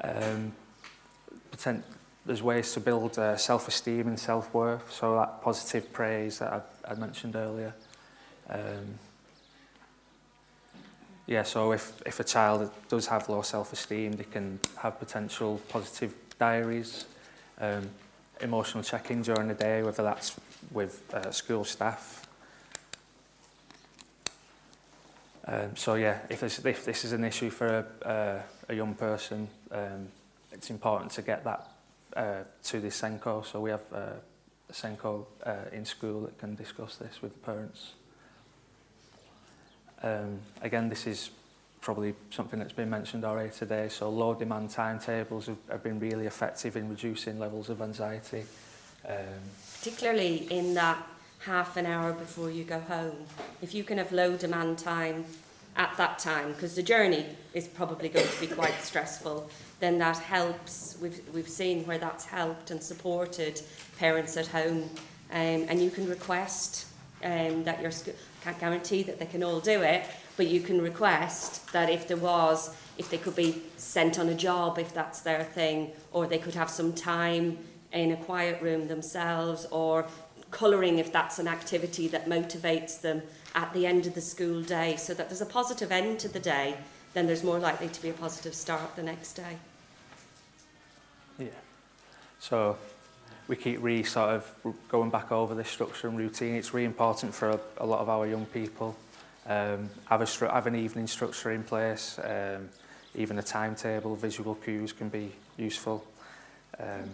Um, 0.02 0.54
pretend, 1.50 1.84
there's 2.26 2.44
ways 2.44 2.74
to 2.74 2.80
build 2.80 3.18
uh, 3.18 3.38
self-esteem 3.38 4.08
and 4.08 4.20
self-worth, 4.20 4.92
so 4.92 5.16
that 5.16 5.42
positive 5.42 5.92
praise 5.92 6.40
that 6.40 6.66
I, 6.86 6.92
I 6.92 6.96
mentioned 6.96 7.36
earlier. 7.36 7.74
Um, 8.50 9.00
yeah, 11.30 11.44
so 11.44 11.74
if, 11.74 12.02
if 12.08 12.20
a 12.20 12.24
child 12.24 12.72
does 12.90 13.06
have 13.06 13.30
low 13.30 13.44
self-esteem, 13.44 14.14
they 14.14 14.24
can 14.24 14.60
have 14.78 14.98
potential 14.98 15.62
positive 15.70 16.16
diaries, 16.40 17.06
um, 17.62 17.88
emotional 18.42 18.82
check-in 18.82 19.22
during 19.22 19.48
the 19.48 19.54
day, 19.54 19.84
whether 19.84 20.02
that's 20.02 20.36
with 20.72 21.04
uh, 21.14 21.30
school 21.30 21.64
staff. 21.64 22.26
Um, 25.46 25.76
so 25.76 25.94
yeah, 25.94 26.18
if 26.30 26.40
this, 26.40 26.66
if 26.66 26.84
this 26.84 27.06
is 27.06 27.12
an 27.12 27.24
issue 27.24 27.52
for 27.52 27.86
a, 28.04 28.08
uh, 28.08 28.42
a 28.70 28.74
young 28.74 28.96
person, 28.96 29.48
um, 29.72 30.08
it's 30.52 30.72
important 30.72 31.12
to 31.12 31.22
get 31.22 31.44
that 31.44 31.68
uh, 32.18 32.44
to 32.64 32.80
the 32.80 32.90
SENCO. 32.90 33.46
So 33.46 33.62
we 33.62 33.70
have 33.70 33.84
uh, 33.94 34.14
a 34.68 34.74
SENCO 34.74 35.28
uh, 35.46 35.56
in 35.72 35.86
school 35.86 36.22
that 36.22 36.40
can 36.40 36.56
discuss 36.56 36.96
this 36.96 37.22
with 37.22 37.34
the 37.34 37.40
parents. 37.40 37.94
Um, 40.04 40.40
again, 40.62 40.90
this 40.90 41.08
is 41.08 41.32
probably 41.82 42.14
something 42.32 42.60
that's 42.60 42.74
been 42.74 42.90
mentioned 42.90 43.24
already 43.24 43.52
today. 43.52 43.90
So 43.90 44.10
low 44.10 44.34
demand 44.34 44.70
timetables 44.70 45.48
have, 45.48 45.58
have 45.70 45.84
been 45.84 46.00
really 46.00 46.26
effective 46.26 46.76
in 46.76 46.90
reducing 46.90 47.40
levels 47.40 47.70
of 47.70 47.82
anxiety. 47.82 48.44
Um, 49.08 49.16
Particularly 49.78 50.48
in 50.52 50.74
that 50.74 51.02
half 51.40 51.78
an 51.78 51.86
hour 51.86 52.12
before 52.14 52.52
you 52.52 52.64
go 52.64 52.80
home. 52.82 53.16
If 53.62 53.74
you 53.74 53.84
can 53.84 53.98
have 53.98 54.12
low 54.12 54.36
demand 54.36 54.78
time 54.78 55.26
at 55.76 55.96
that 55.98 56.20
time, 56.20 56.52
because 56.52 56.76
the 56.76 56.84
journey 56.84 57.26
is 57.54 57.68
probably 57.68 58.10
going 58.10 58.28
to 58.28 58.40
be 58.42 58.48
quite 58.48 58.80
stressful, 58.82 59.50
then 59.80 59.98
that 60.00 60.18
helps. 60.18 60.98
We've, 61.02 61.22
we've 61.34 61.48
seen 61.48 61.86
where 61.86 61.98
that's 61.98 62.26
helped 62.26 62.72
and 62.72 62.84
supported 62.84 63.62
parents 63.98 64.36
at 64.36 64.48
home. 64.48 64.90
Um, 65.32 65.66
and 65.70 65.82
you 65.82 65.90
can 65.90 66.10
request 66.10 66.88
um, 67.24 67.64
that 67.64 67.82
your 67.82 67.92
school, 67.92 68.16
can't 68.44 68.60
guarantee 68.60 69.04
that 69.04 69.20
they 69.20 69.26
can 69.26 69.44
all 69.44 69.60
do 69.60 69.82
it, 69.82 70.06
but 70.38 70.48
you 70.48 70.62
can 70.62 70.82
request 70.82 71.72
that 71.72 71.90
if 71.90 72.08
there 72.08 72.18
was, 72.18 72.76
if 72.98 73.10
they 73.10 73.18
could 73.18 73.36
be 73.36 73.62
sent 73.78 74.20
on 74.20 74.30
a 74.30 74.36
job 74.36 74.80
if 74.80 74.94
that's 74.94 75.22
their 75.22 75.44
thing, 75.44 75.92
or 76.12 76.28
they 76.28 76.38
could 76.38 76.56
have 76.56 76.70
some 76.70 76.94
time 76.94 77.58
in 77.92 78.12
a 78.12 78.18
quiet 78.18 78.62
room 78.62 78.88
themselves, 78.88 79.66
or 79.72 80.06
colouring 80.52 80.98
if 81.00 81.12
that's 81.12 81.40
an 81.40 81.48
activity 81.48 82.08
that 82.08 82.28
motivates 82.28 83.02
them 83.02 83.22
at 83.56 83.72
the 83.74 83.86
end 83.86 84.08
of 84.08 84.16
the 84.16 84.22
school 84.22 84.62
day 84.62 84.96
so 84.96 85.14
that 85.14 85.30
there's 85.30 85.42
a 85.42 85.46
positive 85.46 85.92
end 85.92 86.20
to 86.20 86.28
the 86.28 86.40
day 86.40 86.78
then 87.14 87.28
there's 87.28 87.44
more 87.44 87.60
likely 87.60 87.88
to 87.88 88.02
be 88.02 88.10
a 88.10 88.14
positive 88.14 88.54
start 88.54 88.96
the 88.96 89.04
next 89.04 89.34
day. 89.34 89.58
Yeah. 91.38 91.48
So 92.40 92.78
we 93.50 93.56
keep 93.56 93.82
re 93.82 94.04
sort 94.04 94.30
of 94.30 94.56
going 94.88 95.10
back 95.10 95.32
over 95.32 95.56
this 95.56 95.68
structure 95.68 96.08
and 96.08 96.18
routine. 96.18 96.54
It's 96.54 96.72
really 96.74 96.86
important 96.86 97.34
for 97.34 97.50
a, 97.50 97.60
a 97.80 97.86
lot 97.86 98.00
of 98.00 98.08
our 98.08 98.28
young 98.28 98.46
people. 98.46 98.96
Um, 99.48 99.90
have, 100.06 100.22
a 100.22 100.52
have 100.52 100.68
an 100.68 100.76
evening 100.76 101.08
structure 101.08 101.52
in 101.52 101.64
place. 101.64 102.20
Um, 102.24 102.70
even 103.16 103.40
a 103.40 103.44
timetable, 103.44 104.16
visual 104.16 104.54
cues 104.54 104.94
can 104.94 105.10
be 105.10 105.32
useful. 105.58 106.06
Um, 106.80 107.10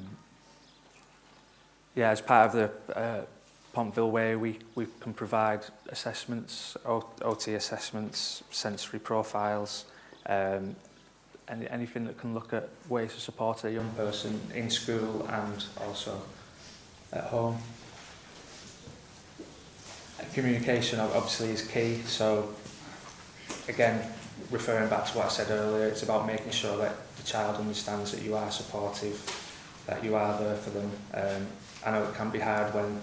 yeah, 1.95 2.09
as 2.09 2.19
part 2.19 2.53
of 2.53 2.53
the 2.53 2.99
uh, 2.99 3.21
Pontville 3.73 4.11
way, 4.11 4.35
we, 4.35 4.59
we 4.75 4.87
can 4.99 5.13
provide 5.13 5.61
assessments, 5.87 6.75
OT 6.85 7.53
assessments, 7.53 8.43
sensory 8.51 8.99
profiles, 8.99 9.85
um, 10.25 10.75
any, 11.47 11.67
anything 11.69 12.05
that 12.05 12.19
can 12.19 12.33
look 12.33 12.53
at 12.53 12.69
ways 12.89 13.13
to 13.13 13.19
support 13.19 13.63
a 13.63 13.71
young 13.71 13.89
person 13.91 14.39
in 14.53 14.69
school 14.69 15.27
and 15.29 15.65
also 15.81 16.21
at 17.13 17.25
home. 17.25 17.57
Communication 20.33 20.99
obviously 20.99 21.49
is 21.49 21.61
key, 21.61 22.01
so 22.05 22.53
again, 23.67 24.11
referring 24.51 24.89
back 24.89 25.05
to 25.05 25.17
what 25.17 25.27
I 25.27 25.29
said 25.29 25.49
earlier, 25.49 25.87
it's 25.87 26.03
about 26.03 26.27
making 26.27 26.51
sure 26.51 26.77
that 26.77 26.95
the 27.17 27.23
child 27.23 27.57
understands 27.57 28.11
that 28.11 28.21
you 28.21 28.35
are 28.35 28.51
supportive, 28.51 29.21
that 29.87 30.03
you 30.03 30.15
are 30.15 30.37
there 30.39 30.55
for 30.55 30.71
them. 30.71 30.91
Um, 31.13 31.47
I 31.85 31.91
know 31.91 32.03
it 32.03 32.15
can 32.15 32.31
be 32.31 32.39
hard 32.39 32.73
when 32.73 32.99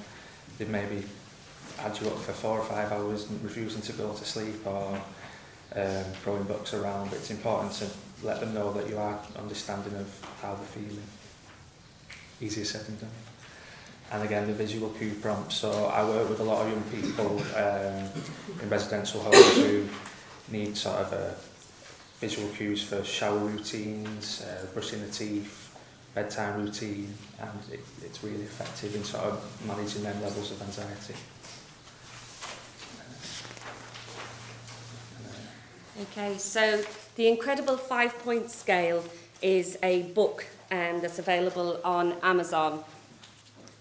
they've 0.58 0.68
maybe 0.68 1.04
had 1.78 1.98
you 2.00 2.08
up 2.08 2.18
for 2.18 2.32
four 2.32 2.58
or 2.58 2.64
five 2.64 2.92
hours 2.92 3.28
and 3.30 3.42
refusing 3.42 3.80
to 3.82 3.92
go 3.92 4.12
to 4.12 4.24
sleep 4.24 4.66
or 4.66 5.00
um, 5.74 6.04
throwing 6.22 6.42
books 6.44 6.74
around, 6.74 7.10
but 7.10 7.18
it's 7.18 7.30
important 7.30 7.72
to 7.74 7.86
let 8.22 8.40
them 8.40 8.54
know 8.54 8.72
that 8.72 8.88
you 8.88 8.98
are 8.98 9.18
understanding 9.38 9.94
of 9.94 10.36
how 10.40 10.54
they're 10.54 10.64
feeling. 10.64 11.02
Easier 12.40 12.64
said 12.64 12.86
than 12.86 12.96
done. 12.96 13.10
And 14.12 14.22
again, 14.24 14.46
the 14.46 14.52
visual 14.52 14.90
cue 14.90 15.14
prompts. 15.20 15.56
So 15.56 15.86
I 15.86 16.04
work 16.04 16.28
with 16.28 16.40
a 16.40 16.44
lot 16.44 16.66
of 16.66 16.72
young 16.72 16.82
people 16.84 17.40
um, 17.56 18.10
in 18.60 18.68
residential 18.68 19.20
homes 19.20 19.56
who 19.56 19.88
need 20.50 20.76
sort 20.76 20.96
of 20.96 21.12
a 21.12 21.36
visual 22.20 22.48
cues 22.50 22.82
for 22.82 23.02
shower 23.02 23.38
routines, 23.38 24.42
uh, 24.42 24.66
brushing 24.74 25.00
the 25.00 25.10
teeth, 25.10 25.76
bedtime 26.14 26.62
routine, 26.62 27.14
and 27.40 27.58
it, 27.72 27.80
it's 28.02 28.22
really 28.22 28.42
effective 28.42 28.94
in 28.94 29.02
sort 29.02 29.24
of 29.24 29.66
managing 29.66 30.02
their 30.02 30.14
levels 30.14 30.50
of 30.50 30.60
anxiety. 30.62 31.14
Okay, 36.00 36.38
so 36.38 36.82
the 37.16 37.28
Incredible 37.28 37.76
Five 37.76 38.18
Point 38.20 38.50
Scale 38.50 39.04
is 39.42 39.78
a 39.82 40.02
book 40.14 40.46
um, 40.70 41.00
that's 41.02 41.18
available 41.18 41.78
on 41.84 42.14
Amazon. 42.22 42.82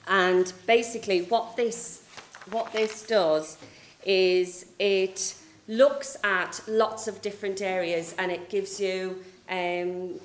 And 0.08 0.52
basically, 0.68 1.22
what 1.24 1.56
this, 1.56 2.04
what 2.50 2.74
this 2.74 3.04
does 3.04 3.58
is 4.04 4.66
it 4.80 5.36
looks 5.68 6.18
at 6.24 6.60
lots 6.68 7.08
of 7.08 7.22
different 7.22 7.62
areas 7.62 8.14
and 8.18 8.32
it 8.32 8.50
gives 8.50 8.82
you 8.82 9.24
um, 9.50 10.20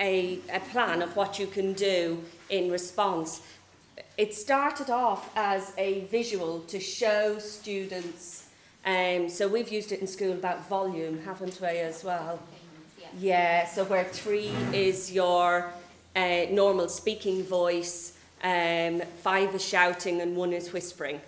a, 0.00 0.40
a 0.52 0.60
plan 0.72 1.02
of 1.02 1.14
what 1.14 1.38
you 1.38 1.46
can 1.46 1.74
do 1.74 2.20
in 2.50 2.72
response. 2.72 3.42
It 4.16 4.34
started 4.34 4.90
off 4.90 5.30
as 5.36 5.72
a 5.78 6.00
visual 6.06 6.60
to 6.60 6.80
show 6.80 7.38
students, 7.38 8.47
um, 8.84 9.28
so 9.28 9.48
we've 9.48 9.70
used 9.70 9.92
it 9.92 10.00
in 10.00 10.06
school 10.06 10.32
about 10.32 10.68
volume, 10.68 11.20
haven't 11.24 11.60
we, 11.60 11.68
as 11.68 12.04
well? 12.04 12.40
Yeah, 13.18 13.66
so 13.66 13.84
where 13.84 14.04
three 14.04 14.50
is 14.72 15.12
your 15.12 15.72
uh, 16.14 16.46
normal 16.50 16.88
speaking 16.88 17.42
voice, 17.44 18.16
um, 18.42 19.02
five 19.22 19.54
is 19.54 19.64
shouting, 19.64 20.20
and 20.20 20.36
one 20.36 20.52
is 20.52 20.72
whispering. 20.72 21.20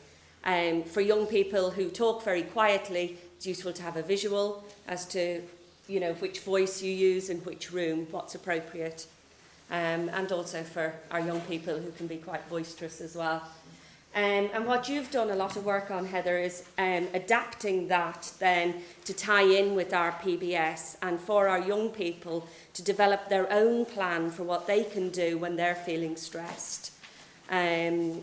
Um, 0.45 0.85
for 0.85 1.01
young 1.01 1.27
people 1.27 1.71
who 1.71 1.91
talk 1.91 2.23
very 2.23 2.43
quietly, 2.43 3.17
it's 3.37 3.47
useful 3.47 3.73
to 3.73 3.83
have 3.83 3.97
a 3.97 4.03
visual 4.03 4.65
as 4.89 5.07
to 5.07 5.43
you 5.89 6.01
know 6.01 6.13
which 6.15 6.41
voice 6.41 6.83
you 6.83 6.93
use 6.93 7.31
in 7.31 7.39
which 7.39 7.73
room, 7.73 8.07
what's 8.11 8.35
appropriate. 8.35 9.07
Um, 9.71 10.09
and 10.09 10.33
also 10.33 10.63
for 10.65 10.95
our 11.11 11.21
young 11.21 11.41
people 11.43 11.79
who 11.79 11.93
can 11.93 12.07
be 12.07 12.17
quite 12.17 12.49
boisterous 12.49 13.01
as 13.01 13.15
well. 13.15 13.43
Um, 14.13 14.51
and 14.53 14.67
what 14.67 14.89
you've 14.89 15.11
done 15.13 15.31
a 15.31 15.37
lot 15.37 15.57
of 15.57 15.65
work 15.65 15.93
on, 15.93 16.05
Heather, 16.05 16.37
is 16.37 16.65
um, 16.79 17.07
adapting 17.15 17.87
that 17.89 18.33
then 18.41 18.75
to 19.05 19.15
tie 19.15 19.45
in 19.45 19.77
with 19.77 19.95
our 19.95 20.11
PBS 20.13 20.97
and 21.01 21.21
for 21.21 21.47
our 21.47 21.61
young 21.61 21.91
people 21.91 22.49
to 22.75 22.83
develop 22.83 23.29
their 23.29 23.51
own 23.53 23.85
plan 23.85 24.31
for 24.31 24.43
what 24.43 24.67
they 24.67 24.83
can 24.83 25.11
do 25.11 25.39
when 25.39 25.55
they're 25.55 25.77
feeling 25.77 26.17
stressed. 26.17 26.93
Um, 27.51 28.23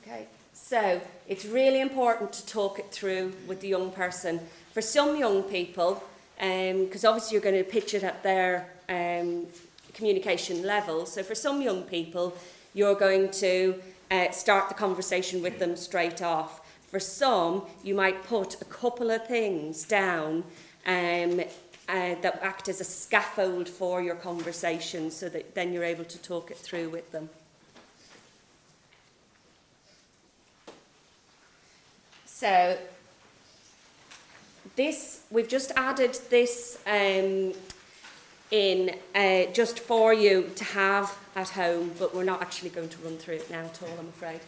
okay. 0.00 0.26
So 0.54 1.02
it's 1.28 1.44
really 1.44 1.82
important 1.82 2.32
to 2.32 2.46
talk 2.46 2.78
it 2.78 2.90
through 2.90 3.34
with 3.46 3.60
the 3.60 3.68
young 3.68 3.90
person. 3.90 4.40
For 4.72 4.80
some 4.80 5.16
young 5.16 5.42
people, 5.42 6.02
because 6.36 7.04
um, 7.04 7.10
obviously 7.10 7.34
you're 7.34 7.42
going 7.42 7.62
to 7.62 7.70
pitch 7.70 7.92
it 7.92 8.04
at 8.04 8.22
their 8.22 8.70
um, 8.88 9.46
communication 9.92 10.62
level. 10.62 11.04
So 11.04 11.22
for 11.22 11.34
some 11.34 11.60
young 11.60 11.82
people, 11.82 12.36
you're 12.72 12.94
going 12.94 13.30
to 13.32 13.74
uh, 14.10 14.30
start 14.30 14.68
the 14.68 14.74
conversation 14.74 15.42
with 15.42 15.58
them 15.58 15.76
straight 15.76 16.22
off. 16.22 16.60
For 16.90 17.00
some, 17.00 17.66
you 17.82 17.94
might 17.94 18.24
put 18.24 18.60
a 18.62 18.64
couple 18.64 19.10
of 19.10 19.26
things 19.26 19.84
down 19.84 20.44
um, 20.86 21.40
uh, 21.88 22.14
that 22.22 22.38
act 22.42 22.68
as 22.68 22.80
a 22.80 22.84
scaffold 22.84 23.68
for 23.68 24.02
your 24.02 24.14
conversation 24.14 25.10
so 25.10 25.28
that 25.28 25.54
then 25.54 25.72
you're 25.72 25.84
able 25.84 26.04
to 26.04 26.18
talk 26.18 26.50
it 26.50 26.56
through 26.56 26.88
with 26.88 27.10
them. 27.12 27.28
So 32.26 32.78
this, 34.76 35.22
we've 35.30 35.48
just 35.48 35.72
added 35.76 36.16
this 36.30 36.78
um, 36.86 37.52
in 38.50 38.94
uh, 39.14 39.44
just 39.52 39.80
for 39.80 40.12
you 40.12 40.50
to 40.56 40.64
have 40.64 41.16
at 41.36 41.50
home, 41.50 41.92
but 41.98 42.14
we're 42.14 42.24
not 42.24 42.40
actually 42.42 42.70
going 42.70 42.88
to 42.88 42.98
run 42.98 43.16
through 43.16 43.36
it 43.36 43.50
now 43.50 43.60
at 43.60 43.82
all, 43.82 43.90
I'm 43.98 44.08
afraid. 44.08 44.40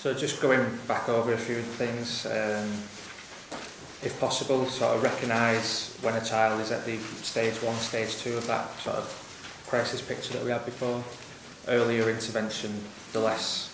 So 0.00 0.12
just 0.12 0.42
going 0.42 0.66
back 0.88 1.08
over 1.08 1.32
a 1.32 1.38
few 1.38 1.60
things, 1.62 2.26
um, 2.26 2.68
if 4.02 4.16
possible, 4.18 4.66
sort 4.66 4.96
of 4.96 5.02
recognise 5.02 5.96
when 6.00 6.14
a 6.14 6.24
child 6.24 6.60
is 6.60 6.72
at 6.72 6.84
the 6.84 6.98
stage 6.98 7.54
one, 7.62 7.76
stage 7.76 8.16
two 8.16 8.36
of 8.36 8.46
that 8.48 8.68
sort 8.80 8.96
of 8.96 9.64
crisis 9.68 10.02
picture 10.02 10.32
that 10.32 10.44
we 10.44 10.50
had 10.50 10.64
before. 10.64 11.04
Earlier 11.68 12.10
intervention, 12.10 12.82
the 13.12 13.20
less 13.20 13.68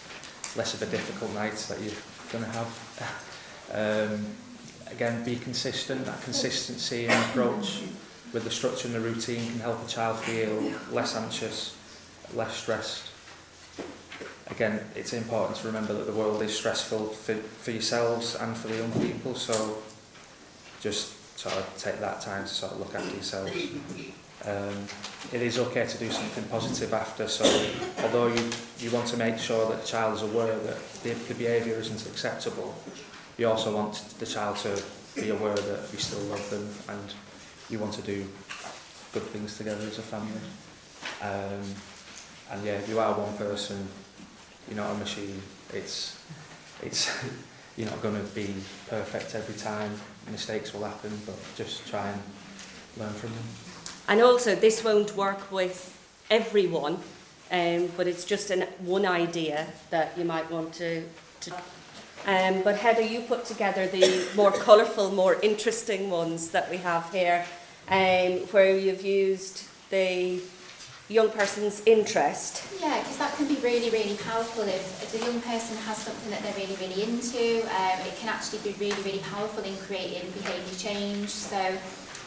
less 0.57 0.75
of 0.75 0.83
a 0.83 0.87
difficult 0.87 1.33
night 1.35 1.55
that 1.69 1.81
you're 1.81 1.95
going 2.33 2.45
to 2.45 2.51
have. 2.51 4.11
um, 4.13 4.27
again, 4.90 5.24
be 5.24 5.37
consistent. 5.37 6.05
That 6.07 6.20
consistency 6.22 7.07
in 7.07 7.11
approach 7.11 7.83
with 8.33 8.44
the 8.44 8.51
structure 8.51 8.87
and 8.88 8.94
the 8.94 9.01
routine 9.01 9.51
can 9.51 9.61
help 9.61 9.85
a 9.85 9.88
child 9.88 10.18
feel 10.18 10.72
less 10.92 11.16
anxious, 11.16 11.77
less 12.35 12.55
stressed. 12.57 13.11
Again, 14.51 14.81
it's 14.94 15.12
important 15.12 15.59
to 15.59 15.66
remember 15.66 15.92
that 15.92 16.07
the 16.07 16.12
world 16.12 16.42
is 16.42 16.57
stressful 16.57 17.09
for, 17.09 17.35
for 17.35 17.70
yourselves 17.70 18.35
and 18.35 18.57
for 18.57 18.68
the 18.68 18.77
young 18.77 18.92
people, 18.92 19.35
so 19.35 19.79
just 20.81 21.38
sort 21.38 21.55
of 21.55 21.77
take 21.77 22.01
that 22.01 22.20
time 22.20 22.44
to 22.44 22.48
sort 22.48 22.72
of 22.72 22.81
look 22.81 22.94
after 22.94 23.14
yourselves. 23.14 23.53
Um, 24.44 24.87
it 25.33 25.42
is 25.42 25.59
okay 25.59 25.87
to 25.87 25.98
do 25.98 26.11
something 26.11 26.44
positive 26.44 26.92
after. 26.94 27.29
So 27.29 27.44
although 28.03 28.29
you, 28.29 28.51
you 28.79 28.90
want 28.90 29.07
to 29.09 29.16
make 29.16 29.38
sure 29.38 29.68
that 29.68 29.83
the 29.83 29.87
child 29.87 30.16
is 30.16 30.22
aware 30.22 30.59
that 30.59 30.92
the, 31.03 31.11
the 31.11 31.35
behaviour 31.35 31.74
isn't 31.74 32.07
acceptable, 32.07 32.74
you 33.38 33.48
also 33.48 33.74
want 33.74 33.94
the 34.18 34.27
child 34.27 34.57
to 34.59 34.83
be 35.14 35.31
aware 35.31 35.55
that 35.55 35.92
you 35.92 35.98
still 35.98 36.20
love 36.24 36.51
them 36.51 36.68
and 36.88 37.14
you 37.70 37.79
want 37.79 37.94
to 37.94 38.03
do 38.03 38.27
good 39.12 39.22
things 39.22 39.57
together 39.57 39.87
as 39.87 39.98
a 39.98 40.03
family. 40.03 40.40
Um, 41.22 41.62
and 42.51 42.64
yeah, 42.64 42.81
you 42.88 42.98
are 42.98 43.14
one 43.14 43.37
person, 43.37 43.88
you're 44.66 44.77
not 44.77 44.90
a 44.90 44.98
machine. 44.98 45.40
It's, 45.72 46.20
it's, 46.83 47.11
you're 47.77 47.88
not 47.88 48.03
going 48.03 48.16
to 48.16 48.35
be 48.35 48.55
perfect 48.88 49.35
every 49.35 49.55
time. 49.55 49.92
Mistakes 50.31 50.74
will 50.74 50.85
happen, 50.85 51.12
but 51.24 51.37
just 51.57 51.87
try 51.88 52.09
and 52.09 52.20
learn 52.96 53.12
from 53.12 53.31
them. 53.31 53.44
And 54.09 54.20
also, 54.20 54.55
this 54.55 54.83
won't 54.83 55.16
work 55.16 55.53
with 55.53 55.94
everyone, 56.31 56.98
um, 57.53 57.88
but 57.96 58.07
it's 58.09 58.24
just 58.24 58.51
an, 58.51 58.62
one 58.81 59.07
idea 59.07 59.66
that 59.90 60.18
you 60.18 60.24
might 60.24 60.51
want 60.51 60.72
to. 60.74 61.05
to 61.42 61.53
um, 62.27 62.63
but 62.63 62.77
Heather, 62.77 63.03
you 63.03 63.21
put 63.21 63.45
together 63.45 63.87
the 63.87 64.27
more 64.37 64.53
colourful, 64.53 65.11
more 65.13 65.39
interesting 65.43 66.11
ones 66.11 66.51
that 66.51 66.71
we 66.71 66.77
have 66.79 67.11
here, 67.13 67.45
um, 67.89 68.47
where 68.51 68.77
you've 68.77 69.05
used 69.05 69.65
the 69.91 70.41
young 71.09 71.31
person's 71.31 71.83
interest. 71.87 72.63
Yeah, 72.81 72.99
because 73.01 73.17
that 73.17 73.35
can 73.37 73.49
be 73.49 73.57
really, 73.57 73.91
really 73.91 74.17
powerful. 74.19 74.65
If, 74.65 75.11
the 75.11 75.19
young 75.19 75.41
person 75.41 75.77
has 75.79 75.97
something 75.97 76.31
that 76.31 76.43
they're 76.43 76.55
really, 76.55 76.77
really 76.77 77.03
into, 77.03 77.63
um, 77.75 77.99
it 78.07 78.15
can 78.19 78.29
actually 78.29 78.59
be 78.59 78.77
really, 78.79 79.03
really 79.03 79.25
powerful 79.31 79.65
in 79.65 79.75
creating 79.79 80.31
behaviour 80.33 80.77
change. 80.77 81.31
So 81.31 81.57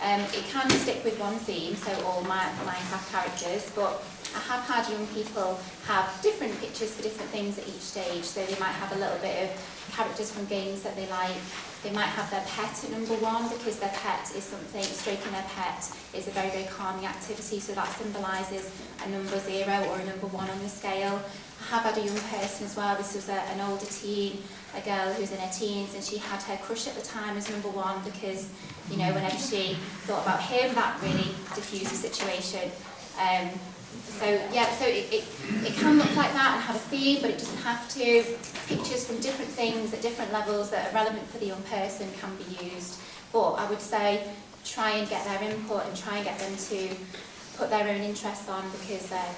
um, 0.01 0.21
it 0.33 0.43
can 0.49 0.67
stick 0.71 1.03
with 1.03 1.19
one 1.19 1.35
theme, 1.35 1.75
so 1.75 1.93
all 2.05 2.23
my 2.23 2.49
Minecraft 2.65 3.11
characters, 3.11 3.71
but 3.75 4.03
Have 4.33 4.63
had 4.63 4.89
young 4.91 5.07
people 5.07 5.59
have 5.87 6.07
different 6.21 6.59
pictures 6.59 6.93
for 6.93 7.03
different 7.03 7.31
things 7.31 7.57
at 7.57 7.67
each 7.67 7.81
stage. 7.81 8.23
So 8.23 8.45
they 8.45 8.59
might 8.59 8.75
have 8.75 8.91
a 8.95 8.99
little 8.99 9.17
bit 9.19 9.43
of 9.43 9.91
characters 9.95 10.31
from 10.31 10.45
games 10.45 10.83
that 10.83 10.95
they 10.95 11.07
like. 11.07 11.35
They 11.83 11.91
might 11.91 12.11
have 12.13 12.29
their 12.29 12.43
pet 12.45 12.71
at 12.83 12.91
number 12.91 13.15
one 13.15 13.49
because 13.49 13.79
their 13.79 13.93
pet 14.03 14.31
is 14.35 14.43
something, 14.43 14.83
stroking 14.83 15.31
their 15.31 15.45
pet 15.55 15.89
is 16.13 16.27
a 16.27 16.31
very, 16.31 16.49
very 16.49 16.65
calming 16.65 17.05
activity. 17.05 17.59
So 17.59 17.73
that 17.73 17.87
symbolises 17.95 18.69
a 19.03 19.09
number 19.09 19.39
zero 19.39 19.87
or 19.89 19.99
a 19.99 20.05
number 20.05 20.27
one 20.27 20.49
on 20.49 20.59
the 20.59 20.69
scale. 20.69 21.21
I 21.61 21.63
have 21.75 21.83
had 21.83 21.97
a 21.97 22.05
young 22.05 22.19
person 22.29 22.65
as 22.65 22.75
well. 22.75 22.95
This 22.97 23.15
was 23.15 23.29
a, 23.29 23.39
an 23.53 23.61
older 23.61 23.85
teen, 23.85 24.43
a 24.75 24.81
girl 24.81 25.13
who's 25.13 25.31
in 25.31 25.39
her 25.39 25.51
teens, 25.51 25.95
and 25.95 26.03
she 26.03 26.17
had 26.17 26.41
her 26.43 26.57
crush 26.57 26.87
at 26.87 26.95
the 26.95 27.01
time 27.01 27.37
as 27.37 27.49
number 27.49 27.69
one 27.69 28.03
because, 28.03 28.49
you 28.89 28.97
know, 28.97 29.11
whenever 29.13 29.37
she 29.37 29.75
thought 30.05 30.23
about 30.23 30.41
him, 30.41 30.73
that 30.75 31.01
really 31.01 31.33
diffused 31.55 31.91
the 31.91 32.09
situation. 32.09 32.71
Um, 33.19 33.49
so 34.21 34.25
yeah, 34.53 34.69
so 34.77 34.85
it, 34.85 35.11
it, 35.11 35.23
it 35.65 35.73
can 35.73 35.97
look 35.97 36.15
like 36.15 36.31
that 36.33 36.53
and 36.55 36.61
have 36.61 36.75
a 36.75 36.79
theme, 36.79 37.21
but 37.21 37.31
it 37.31 37.39
doesn't 37.39 37.63
have 37.63 37.89
to. 37.89 38.23
Pictures 38.67 39.05
from 39.05 39.19
different 39.19 39.51
things 39.51 39.93
at 39.93 40.01
different 40.01 40.31
levels 40.31 40.69
that 40.69 40.91
are 40.91 40.95
relevant 40.95 41.27
for 41.27 41.39
the 41.39 41.47
young 41.47 41.61
person 41.63 42.07
can 42.19 42.35
be 42.37 42.65
used. 42.65 42.99
But 43.33 43.53
I 43.53 43.69
would 43.69 43.81
say 43.81 44.23
try 44.63 44.91
and 44.91 45.09
get 45.09 45.25
their 45.25 45.41
input 45.49 45.85
and 45.85 45.97
try 45.97 46.17
and 46.17 46.25
get 46.25 46.37
them 46.39 46.55
to 46.55 46.95
put 47.57 47.69
their 47.69 47.87
own 47.87 48.01
interests 48.01 48.47
on 48.47 48.63
because 48.71 49.11
um, 49.11 49.35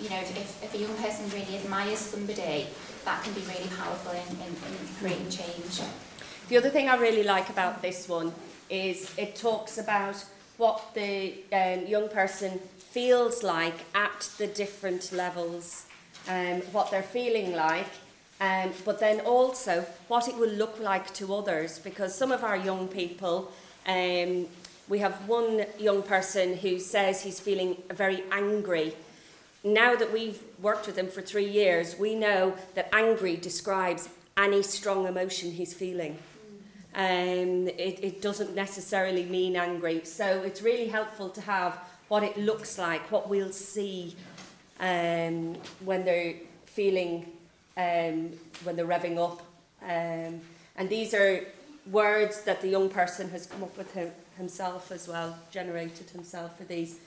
you 0.00 0.10
know 0.10 0.20
if, 0.20 0.62
if 0.62 0.74
a 0.74 0.78
young 0.78 0.94
person 0.96 1.28
really 1.30 1.56
admires 1.56 1.98
somebody, 1.98 2.66
that 3.04 3.22
can 3.24 3.32
be 3.32 3.40
really 3.40 3.68
powerful 3.76 4.12
in, 4.12 4.28
in, 4.46 4.52
in 4.52 4.88
creating 5.00 5.30
change. 5.30 5.80
The 6.48 6.56
other 6.56 6.70
thing 6.70 6.88
I 6.88 6.96
really 6.96 7.24
like 7.24 7.48
about 7.50 7.82
this 7.82 8.08
one 8.08 8.32
is 8.70 9.12
it 9.16 9.36
talks 9.36 9.78
about 9.78 10.24
what 10.58 10.92
the 10.94 11.34
um, 11.52 11.86
young 11.86 12.08
person 12.08 12.58
feels 12.76 13.42
like 13.42 13.78
at 13.94 14.28
the 14.38 14.46
different 14.46 15.12
levels, 15.12 15.86
um, 16.28 16.60
what 16.72 16.90
they're 16.90 17.02
feeling 17.02 17.54
like, 17.54 17.88
um, 18.40 18.72
but 18.84 19.00
then 19.00 19.20
also 19.20 19.86
what 20.08 20.28
it 20.28 20.36
will 20.36 20.50
look 20.50 20.78
like 20.80 21.12
to 21.14 21.34
others. 21.34 21.78
Because 21.78 22.14
some 22.14 22.32
of 22.32 22.44
our 22.44 22.56
young 22.56 22.88
people, 22.88 23.52
um, 23.86 24.46
we 24.88 24.98
have 24.98 25.14
one 25.28 25.64
young 25.78 26.02
person 26.02 26.56
who 26.56 26.78
says 26.78 27.22
he's 27.22 27.40
feeling 27.40 27.76
very 27.90 28.22
angry. 28.32 28.94
Now 29.62 29.94
that 29.96 30.12
we've 30.12 30.40
worked 30.60 30.86
with 30.86 30.96
him 30.96 31.08
for 31.08 31.20
three 31.20 31.48
years, 31.48 31.98
we 31.98 32.14
know 32.14 32.54
that 32.74 32.88
angry 32.92 33.36
describes 33.36 34.08
any 34.36 34.62
strong 34.62 35.06
emotion 35.06 35.52
he's 35.52 35.74
feeling. 35.74 36.18
Um, 36.94 37.68
it, 37.68 38.02
it 38.02 38.22
doesn't 38.22 38.54
necessarily 38.54 39.24
mean 39.24 39.56
angry. 39.56 40.04
So 40.04 40.42
it's 40.42 40.62
really 40.62 40.88
helpful 40.88 41.28
to 41.30 41.40
have 41.42 41.78
what 42.08 42.22
it 42.22 42.36
looks 42.36 42.78
like, 42.78 43.10
what 43.12 43.28
we'll 43.28 43.52
see 43.52 44.16
um, 44.80 45.56
when 45.84 46.04
they're 46.04 46.34
feeling, 46.64 47.26
um, 47.76 48.32
when 48.64 48.76
they're 48.76 48.86
revving 48.86 49.18
up. 49.18 49.42
Um, 49.82 50.40
and 50.76 50.88
these 50.88 51.14
are 51.14 51.44
words 51.90 52.42
that 52.42 52.60
the 52.60 52.68
young 52.68 52.88
person 52.88 53.28
has 53.30 53.46
come 53.46 53.62
up 53.62 53.76
with 53.76 53.92
him, 53.92 54.10
himself 54.36 54.90
as 54.90 55.08
well, 55.08 55.38
generated 55.50 56.10
himself 56.10 56.56
for 56.56 56.64
these. 56.64 56.98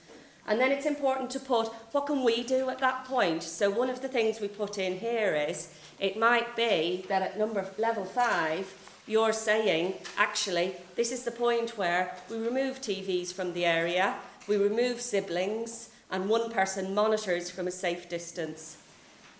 And 0.46 0.60
then 0.60 0.72
it's 0.72 0.86
important 0.86 1.30
to 1.30 1.40
put, 1.40 1.68
what 1.92 2.06
can 2.06 2.24
we 2.24 2.42
do 2.42 2.68
at 2.68 2.80
that 2.80 3.04
point? 3.04 3.42
So 3.42 3.70
one 3.70 3.88
of 3.88 4.02
the 4.02 4.08
things 4.08 4.40
we 4.40 4.48
put 4.48 4.76
in 4.76 4.98
here 4.98 5.34
is, 5.34 5.68
it 6.00 6.18
might 6.18 6.56
be 6.56 7.04
that 7.08 7.22
at 7.22 7.38
number 7.38 7.64
level 7.78 8.04
five, 8.04 8.74
you're 9.06 9.32
saying, 9.32 9.94
actually, 10.16 10.74
this 10.96 11.12
is 11.12 11.24
the 11.24 11.30
point 11.30 11.78
where 11.78 12.16
we 12.28 12.36
remove 12.38 12.80
TVs 12.80 13.32
from 13.32 13.52
the 13.52 13.64
area, 13.64 14.16
we 14.48 14.56
remove 14.56 15.00
siblings, 15.00 15.90
and 16.10 16.28
one 16.28 16.50
person 16.50 16.94
monitors 16.94 17.50
from 17.50 17.66
a 17.66 17.70
safe 17.70 18.08
distance. 18.08 18.78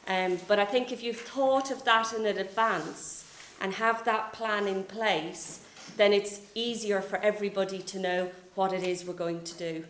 Um, 0.09 0.39
but 0.49 0.59
I 0.59 0.65
think 0.65 0.91
if 0.91 1.03
you've 1.03 1.21
thought 1.21 1.71
of 1.71 1.85
that 1.85 2.13
in 2.13 2.27
advance 2.27 3.25
and 3.61 3.75
have 3.75 4.05
that 4.05 4.33
plan 4.33 4.67
in 4.67 4.85
place, 4.85 5.65
then 5.97 6.13
it's 6.13 6.41
easier 6.55 7.01
for 7.01 7.19
everybody 7.19 7.81
to 7.81 7.99
know 7.99 8.31
what 8.55 8.73
it 8.73 8.83
is 8.83 9.05
we're 9.05 9.15
going 9.15 9.43
to 9.45 9.55
do. 9.55 9.85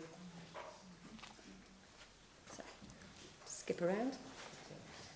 Skip 3.73 3.81
around. 3.81 4.15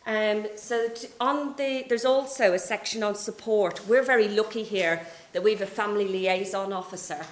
Um, 0.06 0.48
so 0.56 0.90
on 1.20 1.56
the, 1.58 1.86
there's 1.88 2.06
also 2.06 2.54
a 2.54 2.60
section 2.60 3.04
on 3.04 3.16
support. 3.16 3.88
We're 3.88 4.04
very 4.04 4.30
lucky 4.30 4.64
here 4.64 5.06
that 5.34 5.44
we 5.44 5.52
have 5.52 5.62
a 5.62 5.68
family 5.68 6.08
liaison 6.08 6.72
officer 6.72 7.26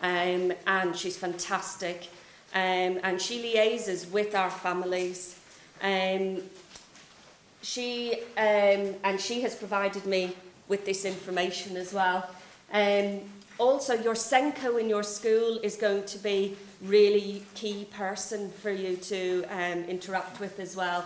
um, 0.00 0.52
and 0.66 0.96
she's 0.96 1.16
fantastic. 1.16 2.08
Um, 2.54 3.00
and 3.02 3.20
she 3.20 3.54
liaises 3.54 4.10
with 4.10 4.34
our 4.34 4.50
families. 4.50 5.38
Um, 5.82 6.42
she 7.62 8.14
um, 8.36 8.94
and 9.04 9.20
she 9.20 9.42
has 9.42 9.54
provided 9.54 10.04
me 10.06 10.34
with 10.68 10.84
this 10.84 11.04
information 11.04 11.76
as 11.76 11.92
well. 11.92 12.28
Also, 13.58 13.94
your 13.94 14.14
SENCO 14.14 14.80
in 14.80 14.88
your 14.88 15.02
school 15.02 15.58
is 15.62 15.76
going 15.76 16.04
to 16.04 16.18
be 16.18 16.56
really 16.80 17.44
key 17.54 17.86
person 17.92 18.50
for 18.50 18.70
you 18.70 18.96
to 18.96 19.44
um, 19.50 19.84
interact 19.84 20.40
with 20.40 20.58
as 20.58 20.74
well. 20.74 21.04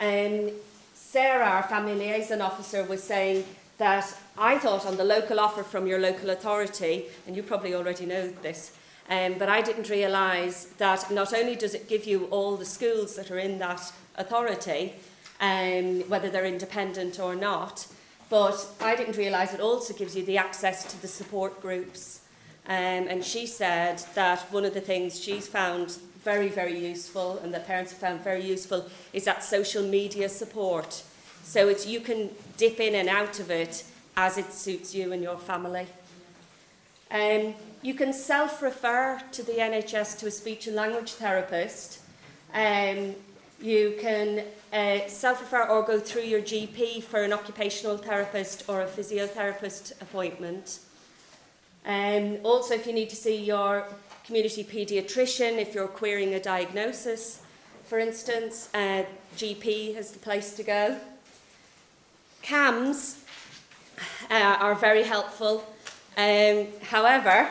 Um, 0.00 0.50
Sarah, 0.94 1.46
our 1.46 1.62
family 1.62 1.94
liaison 1.94 2.42
officer, 2.42 2.84
was 2.84 3.02
saying 3.02 3.44
that 3.78 4.14
I 4.36 4.58
thought 4.58 4.84
on 4.84 4.96
the 4.96 5.04
local 5.04 5.40
offer 5.40 5.62
from 5.62 5.86
your 5.86 5.98
local 5.98 6.30
authority, 6.30 7.06
and 7.26 7.34
you 7.34 7.42
probably 7.42 7.74
already 7.74 8.06
know 8.06 8.28
this, 8.28 8.76
um, 9.08 9.36
but 9.38 9.48
I 9.48 9.62
didn't 9.62 9.88
realise 9.88 10.64
that 10.76 11.10
not 11.10 11.32
only 11.32 11.56
does 11.56 11.74
it 11.74 11.88
give 11.88 12.04
you 12.04 12.26
all 12.26 12.56
the 12.56 12.66
schools 12.66 13.16
that 13.16 13.30
are 13.30 13.38
in 13.38 13.58
that 13.60 13.92
authority, 14.16 14.94
um, 15.40 16.00
whether 16.08 16.28
they're 16.28 16.44
independent 16.44 17.18
or 17.18 17.34
not, 17.34 17.86
but 18.30 18.66
I 18.80 18.94
didn't 18.96 19.16
realise 19.16 19.54
it 19.54 19.60
also 19.60 19.94
gives 19.94 20.16
you 20.16 20.24
the 20.24 20.38
access 20.38 20.84
to 20.92 21.00
the 21.00 21.08
support 21.08 21.60
groups. 21.62 22.20
Um, 22.66 23.08
and 23.08 23.24
she 23.24 23.46
said 23.46 24.02
that 24.14 24.40
one 24.52 24.64
of 24.66 24.74
the 24.74 24.80
things 24.80 25.18
she's 25.18 25.48
found 25.48 25.98
very, 26.22 26.48
very 26.48 26.78
useful 26.78 27.38
and 27.38 27.54
that 27.54 27.66
parents 27.66 27.92
have 27.92 28.00
found 28.00 28.20
very 28.20 28.44
useful 28.44 28.90
is 29.14 29.24
that 29.24 29.42
social 29.42 29.82
media 29.82 30.28
support. 30.28 31.02
So 31.42 31.68
it's, 31.68 31.86
you 31.86 32.00
can 32.00 32.28
dip 32.58 32.78
in 32.80 32.94
and 32.94 33.08
out 33.08 33.40
of 33.40 33.50
it 33.50 33.84
as 34.16 34.36
it 34.36 34.52
suits 34.52 34.94
you 34.94 35.12
and 35.12 35.22
your 35.22 35.38
family. 35.38 35.86
Um, 37.10 37.54
you 37.80 37.94
can 37.94 38.12
self-refer 38.12 39.22
to 39.32 39.42
the 39.42 39.52
NHS 39.52 40.18
to 40.18 40.26
a 40.26 40.30
speech 40.30 40.66
and 40.66 40.76
language 40.76 41.12
therapist. 41.12 42.00
Um, 42.52 43.14
you 43.62 43.96
can 44.00 44.44
uh, 44.72 45.06
self-refer 45.06 45.64
or 45.64 45.82
go 45.82 45.98
through 45.98 46.22
your 46.22 46.40
GP 46.40 47.02
for 47.02 47.22
an 47.22 47.32
occupational 47.32 47.96
therapist 47.96 48.68
or 48.68 48.82
a 48.82 48.86
physiotherapist 48.86 50.00
appointment. 50.02 50.80
Um, 51.86 52.38
also, 52.42 52.74
if 52.74 52.86
you 52.86 52.92
need 52.92 53.10
to 53.10 53.16
see 53.16 53.36
your 53.36 53.84
community 54.24 54.62
paediatrician, 54.62 55.58
if 55.58 55.74
you're 55.74 55.88
querying 55.88 56.34
a 56.34 56.40
diagnosis, 56.40 57.40
for 57.84 57.98
instance, 57.98 58.68
uh, 58.74 59.04
GP 59.36 59.96
is 59.96 60.10
the 60.10 60.18
place 60.18 60.54
to 60.56 60.62
go. 60.62 60.98
CAMHS 62.42 63.22
uh, 64.30 64.56
are 64.60 64.74
very 64.74 65.04
helpful. 65.04 65.64
Um, 66.18 66.66
however, 66.82 67.48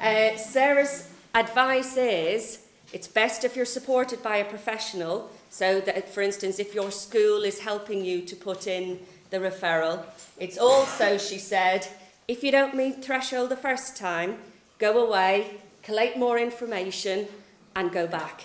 uh, 0.00 0.36
Sarah's 0.36 1.08
advice 1.34 1.96
is 1.96 2.66
it's 2.92 3.06
best 3.06 3.44
if 3.44 3.56
you're 3.56 3.64
supported 3.64 4.22
by 4.22 4.38
a 4.38 4.44
professional. 4.44 5.30
So 5.50 5.80
that, 5.80 6.08
for 6.08 6.22
instance, 6.22 6.58
if 6.58 6.74
your 6.74 6.90
school 6.90 7.42
is 7.42 7.58
helping 7.58 8.04
you 8.04 8.22
to 8.22 8.36
put 8.36 8.66
in 8.66 9.00
the 9.30 9.38
referral, 9.38 10.04
it's 10.38 10.56
also, 10.56 11.18
she 11.18 11.38
said, 11.38 11.86
if 12.28 12.44
you 12.44 12.52
don't 12.52 12.74
meet 12.74 13.04
threshold 13.04 13.50
the 13.50 13.56
first 13.56 13.96
time, 13.96 14.38
go 14.78 15.04
away, 15.04 15.60
collect 15.82 16.16
more 16.16 16.38
information, 16.38 17.26
and 17.74 17.90
go 17.90 18.06
back, 18.06 18.44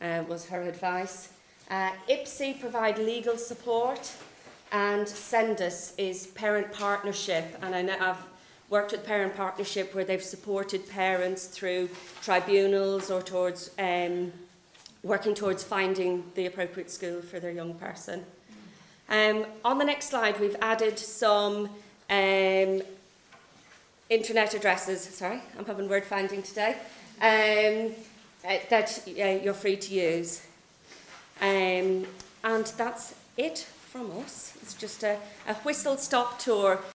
uh, 0.00 0.24
was 0.26 0.46
her 0.48 0.62
advice. 0.62 1.30
Uh, 1.70 1.90
IPSEA 2.08 2.58
provide 2.58 2.98
legal 2.98 3.36
support, 3.36 4.10
and 4.72 5.06
SENDIASS 5.06 5.92
is 5.98 6.28
parent 6.28 6.72
partnership. 6.72 7.44
And 7.62 7.74
I 7.74 7.82
know 7.82 7.96
I've 8.00 8.24
worked 8.70 8.92
with 8.92 9.04
parent 9.04 9.36
partnership 9.36 9.94
where 9.94 10.04
they've 10.04 10.22
supported 10.22 10.88
parents 10.88 11.46
through 11.46 11.90
tribunals 12.22 13.10
or 13.10 13.22
towards 13.22 13.70
um, 13.78 14.32
working 15.02 15.34
towards 15.34 15.62
finding 15.62 16.24
the 16.34 16.46
appropriate 16.46 16.90
school 16.90 17.22
for 17.22 17.40
their 17.40 17.52
young 17.52 17.74
person. 17.74 18.24
Um, 19.08 19.46
on 19.64 19.78
the 19.78 19.84
next 19.84 20.10
slide, 20.10 20.38
we've 20.38 20.56
added 20.60 20.98
some 20.98 21.70
um, 22.10 22.82
internet 24.10 24.54
addresses. 24.54 25.02
Sorry, 25.02 25.40
I'm 25.58 25.64
having 25.64 25.88
word 25.88 26.04
finding 26.04 26.42
today. 26.42 26.76
Um, 27.20 27.94
uh, 28.44 28.58
that 28.70 29.02
uh, 29.08 29.12
you're 29.42 29.54
free 29.54 29.76
to 29.76 29.94
use. 29.94 30.46
Um, 31.40 32.06
and 32.44 32.66
that's 32.76 33.14
it 33.36 33.58
from 33.90 34.10
us. 34.18 34.56
It's 34.62 34.74
just 34.74 35.02
a, 35.02 35.18
a 35.46 35.54
whistle 35.54 35.96
stop 35.96 36.38
tour 36.38 36.80